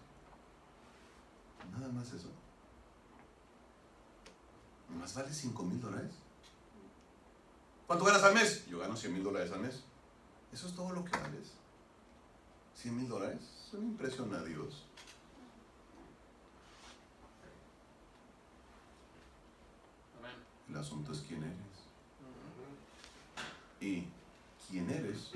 [1.73, 2.31] Nada más eso.
[4.99, 6.11] ¿Más vale 5 mil dólares?
[7.87, 8.67] ¿Cuánto ganas al mes?
[8.67, 9.83] Yo gano 100 mil dólares al mes.
[10.51, 11.53] Eso es todo lo que vales.
[12.77, 13.43] 100 mil dólares.
[13.67, 14.87] Eso me impresiona a Dios.
[20.67, 21.59] El asunto es quién eres.
[23.83, 24.09] Y
[24.71, 25.31] quién eres,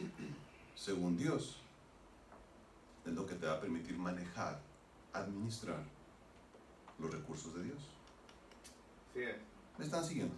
[0.82, 1.58] según Dios,
[3.06, 4.60] es lo que te va a permitir manejar,
[5.12, 5.80] administrar
[6.98, 7.78] los recursos de Dios.
[9.78, 10.34] ¿Me están siguiendo?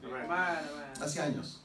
[1.01, 1.63] Hace años,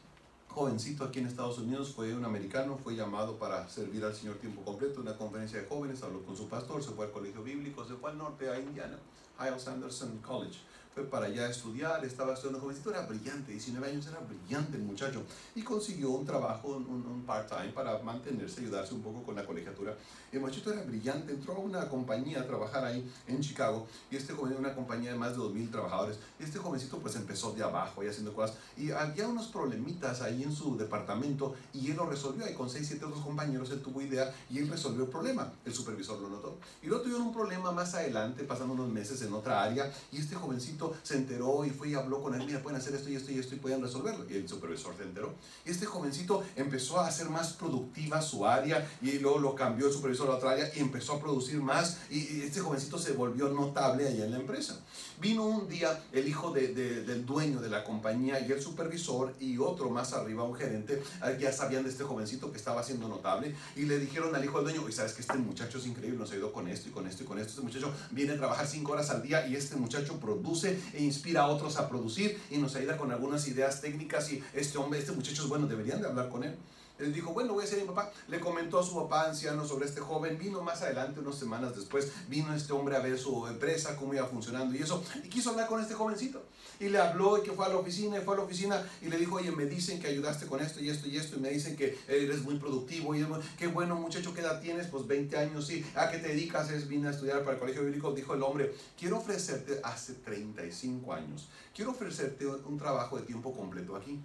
[0.48, 4.62] jovencito aquí en Estados Unidos, fue un americano, fue llamado para servir al Señor tiempo
[4.62, 7.84] completo en una conferencia de jóvenes, habló con su pastor, se fue al colegio bíblico,
[7.84, 8.98] se fue al norte, a Indiana,
[9.42, 10.58] Hiles Anderson College
[11.00, 14.84] fue para allá a estudiar, estaba estudiando jovencito, era brillante, 19 años, era brillante el
[14.84, 15.24] muchacho,
[15.56, 19.96] y consiguió un trabajo, un, un part-time para mantenerse, ayudarse un poco con la colegiatura.
[20.32, 24.34] El muchacho era brillante, entró a una compañía a trabajar ahí en Chicago, y este
[24.34, 28.02] joven, una compañía de más de 2.000 trabajadores, y este jovencito pues empezó de abajo,
[28.02, 32.44] ahí haciendo cosas, y había unos problemitas ahí en su departamento, y él lo resolvió,
[32.44, 35.74] ahí con 6, 7 otros compañeros, él tuvo idea, y él resolvió el problema, el
[35.74, 36.58] supervisor lo notó.
[36.84, 40.36] Y luego tuvieron un problema más adelante, pasando unos meses en otra área, y este
[40.36, 43.32] jovencito se enteró y fue y habló con él, mira, pueden hacer esto y esto
[43.32, 44.26] y esto y pueden resolverlo.
[44.30, 45.34] Y el supervisor se enteró.
[45.66, 49.94] Y este jovencito empezó a hacer más productiva su área y luego lo cambió el
[49.94, 54.08] supervisor a otra área y empezó a producir más y, este jovencito se volvió notable
[54.08, 54.80] allá en la empresa.
[55.20, 59.58] Vino un día el hijo de, del dueño de la compañía y el supervisor y
[59.58, 63.54] otro más arriba, un gerente, ah, ya sabían de este jovencito que estaba siendo notable
[63.76, 66.32] y le dijeron al hijo del dueño, y sabes que este muchacho es increíble, nos
[66.32, 67.50] ayudó con esto y con esto y con esto.
[67.52, 71.42] Este muchacho viene a trabajar cinco horas al día y este muchacho produce e inspira
[71.42, 75.12] a otros a producir y nos ayuda con algunas ideas técnicas y este hombre, este
[75.12, 76.56] muchacho es bueno, deberían de hablar con él.
[77.00, 78.12] Él dijo, bueno, voy a ser mi papá.
[78.28, 80.38] Le comentó a su papá anciano sobre este joven.
[80.38, 84.26] Vino más adelante, unas semanas después, vino este hombre a ver su empresa, cómo iba
[84.28, 85.04] funcionando y eso.
[85.24, 86.44] Y quiso hablar con este jovencito.
[86.80, 89.08] Y le habló y que fue a la oficina y fue a la oficina y
[89.08, 91.38] le dijo, oye, me dicen que ayudaste con esto y esto y esto.
[91.38, 93.16] Y me dicen que eres muy productivo.
[93.16, 93.26] Y
[93.58, 94.88] qué bueno, muchacho, ¿qué edad tienes?
[94.88, 95.86] Pues 20 años, sí.
[95.96, 96.70] ¿A qué te dedicas?
[96.72, 98.12] Es, vine a estudiar para el colegio bíblico.
[98.12, 101.48] Dijo el hombre, quiero ofrecerte hace 35 años.
[101.74, 104.20] Quiero ofrecerte un trabajo de tiempo completo aquí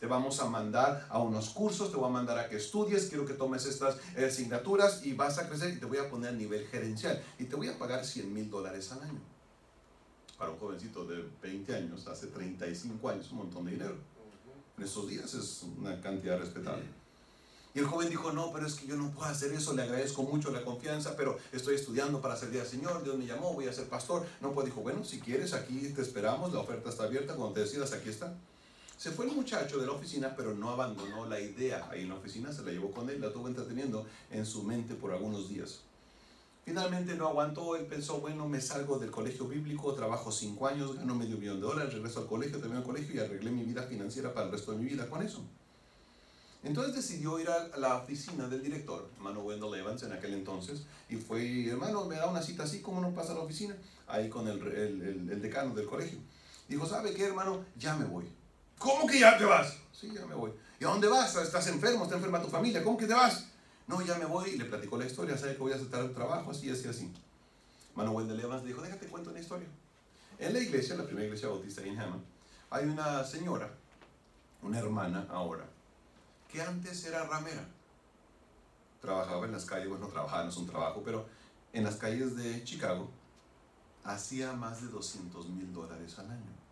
[0.00, 3.26] te vamos a mandar a unos cursos, te voy a mandar a que estudies, quiero
[3.26, 6.66] que tomes estas asignaturas y vas a crecer y te voy a poner a nivel
[6.68, 9.20] gerencial y te voy a pagar 100 mil dólares al año.
[10.38, 13.96] Para un jovencito de 20 años, hace 35 años, un montón de dinero.
[14.76, 16.84] En esos días es una cantidad respetable.
[17.74, 20.22] Y el joven dijo, no, pero es que yo no puedo hacer eso, le agradezco
[20.22, 23.72] mucho la confianza, pero estoy estudiando para servir al Señor, Dios me llamó, voy a
[23.72, 24.26] ser pastor.
[24.40, 27.60] No puedo, dijo, bueno, si quieres, aquí te esperamos, la oferta está abierta, cuando te
[27.60, 28.34] decidas, aquí está.
[28.98, 32.16] Se fue el muchacho de la oficina, pero no abandonó la idea ahí en la
[32.16, 35.82] oficina, se la llevó con él, la tuvo entreteniendo en su mente por algunos días.
[36.64, 41.14] Finalmente no aguantó, él pensó, bueno, me salgo del colegio bíblico, trabajo cinco años, gano
[41.14, 44.34] medio millón de dólares, regreso al colegio, termino el colegio y arreglé mi vida financiera
[44.34, 45.44] para el resto de mi vida con eso.
[46.64, 51.14] Entonces decidió ir a la oficina del director, hermano Wendell Evans en aquel entonces, y
[51.14, 53.76] fue, hermano, me da una cita así, ¿cómo no pasa a la oficina?
[54.08, 56.18] Ahí con el, el, el decano del colegio.
[56.68, 57.64] Dijo, ¿sabe qué, hermano?
[57.78, 58.24] Ya me voy.
[58.78, 59.76] ¿Cómo que ya te vas?
[59.92, 60.52] Sí, ya me voy.
[60.78, 61.34] ¿Y a dónde vas?
[61.34, 62.04] ¿Estás enfermo?
[62.04, 62.84] ¿Está enferma tu familia?
[62.84, 63.48] ¿Cómo que te vas?
[63.88, 64.50] No, ya me voy.
[64.50, 65.36] Y le platicó la historia.
[65.36, 67.12] Sabe que voy a aceptar el trabajo, así, así, así.
[67.94, 69.66] Manuel de Evans le dijo, déjate cuento una historia.
[70.38, 72.22] En la iglesia, la primera iglesia bautista en Hammond,
[72.70, 73.68] hay una señora,
[74.62, 75.64] una hermana ahora,
[76.48, 77.66] que antes era ramera.
[79.00, 81.26] Trabajaba en las calles, bueno, no trabajaba, no es un trabajo, pero
[81.72, 83.10] en las calles de Chicago
[84.04, 86.67] hacía más de 200 mil dólares al año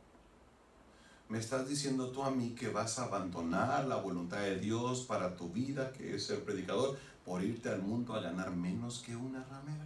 [1.28, 5.34] me estás diciendo tú a mí que vas a abandonar la voluntad de Dios para
[5.34, 9.42] tu vida, que es ser predicador, por irte al mundo a ganar menos que una
[9.44, 9.84] ramera.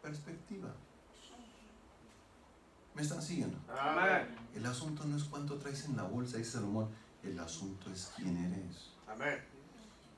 [0.00, 0.68] Perspectiva.
[2.94, 3.58] ¿Me están siguiendo?
[4.54, 6.88] El asunto no es cuánto traes en la bolsa, dice Salomón.
[7.22, 8.90] El asunto es quién eres.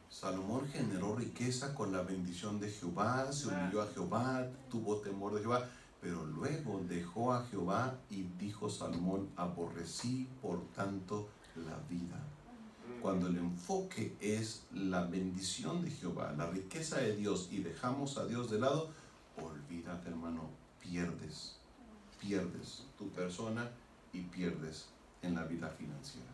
[0.09, 5.41] Salomón generó riqueza con la bendición de Jehová, se humilló a Jehová, tuvo temor de
[5.41, 5.69] Jehová
[6.05, 12.21] pero luego dejó a Jehová y dijo Salomón, aborrecí por tanto la vida.
[13.01, 18.27] Cuando el enfoque es la bendición de Jehová, la riqueza de Dios y dejamos a
[18.27, 18.91] Dios de lado,
[19.43, 21.57] olvídate hermano, pierdes,
[22.21, 23.71] pierdes tu persona
[24.13, 24.91] y pierdes
[25.23, 26.29] en la vida financiera.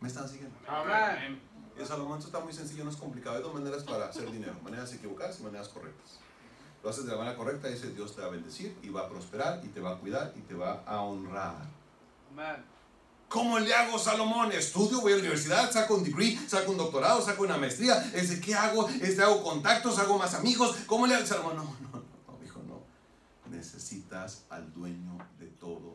[0.00, 0.54] ¿Me están siguiendo?
[0.68, 1.40] Amén.
[1.82, 3.36] Salomón está muy sencillo, no es complicado.
[3.36, 6.20] Hay dos maneras para hacer dinero, maneras equivocadas y maneras correctas.
[6.84, 9.08] Lo haces de la manera correcta, dice Dios te va a bendecir y va a
[9.08, 11.66] prosperar y te va a cuidar y te va a honrar.
[12.30, 12.62] Amén.
[13.26, 14.52] ¿Cómo le hago, Salomón?
[14.52, 17.94] Estudio, voy a la universidad, saco un degree, saco un doctorado, saco una maestría.
[18.12, 18.86] Este, ¿Qué hago?
[19.00, 20.76] Este, hago contactos, hago más amigos.
[20.86, 21.56] ¿Cómo le hago, Salomón?
[21.56, 22.82] No, no, no, hijo, no.
[23.50, 25.93] Necesitas al dueño de todo.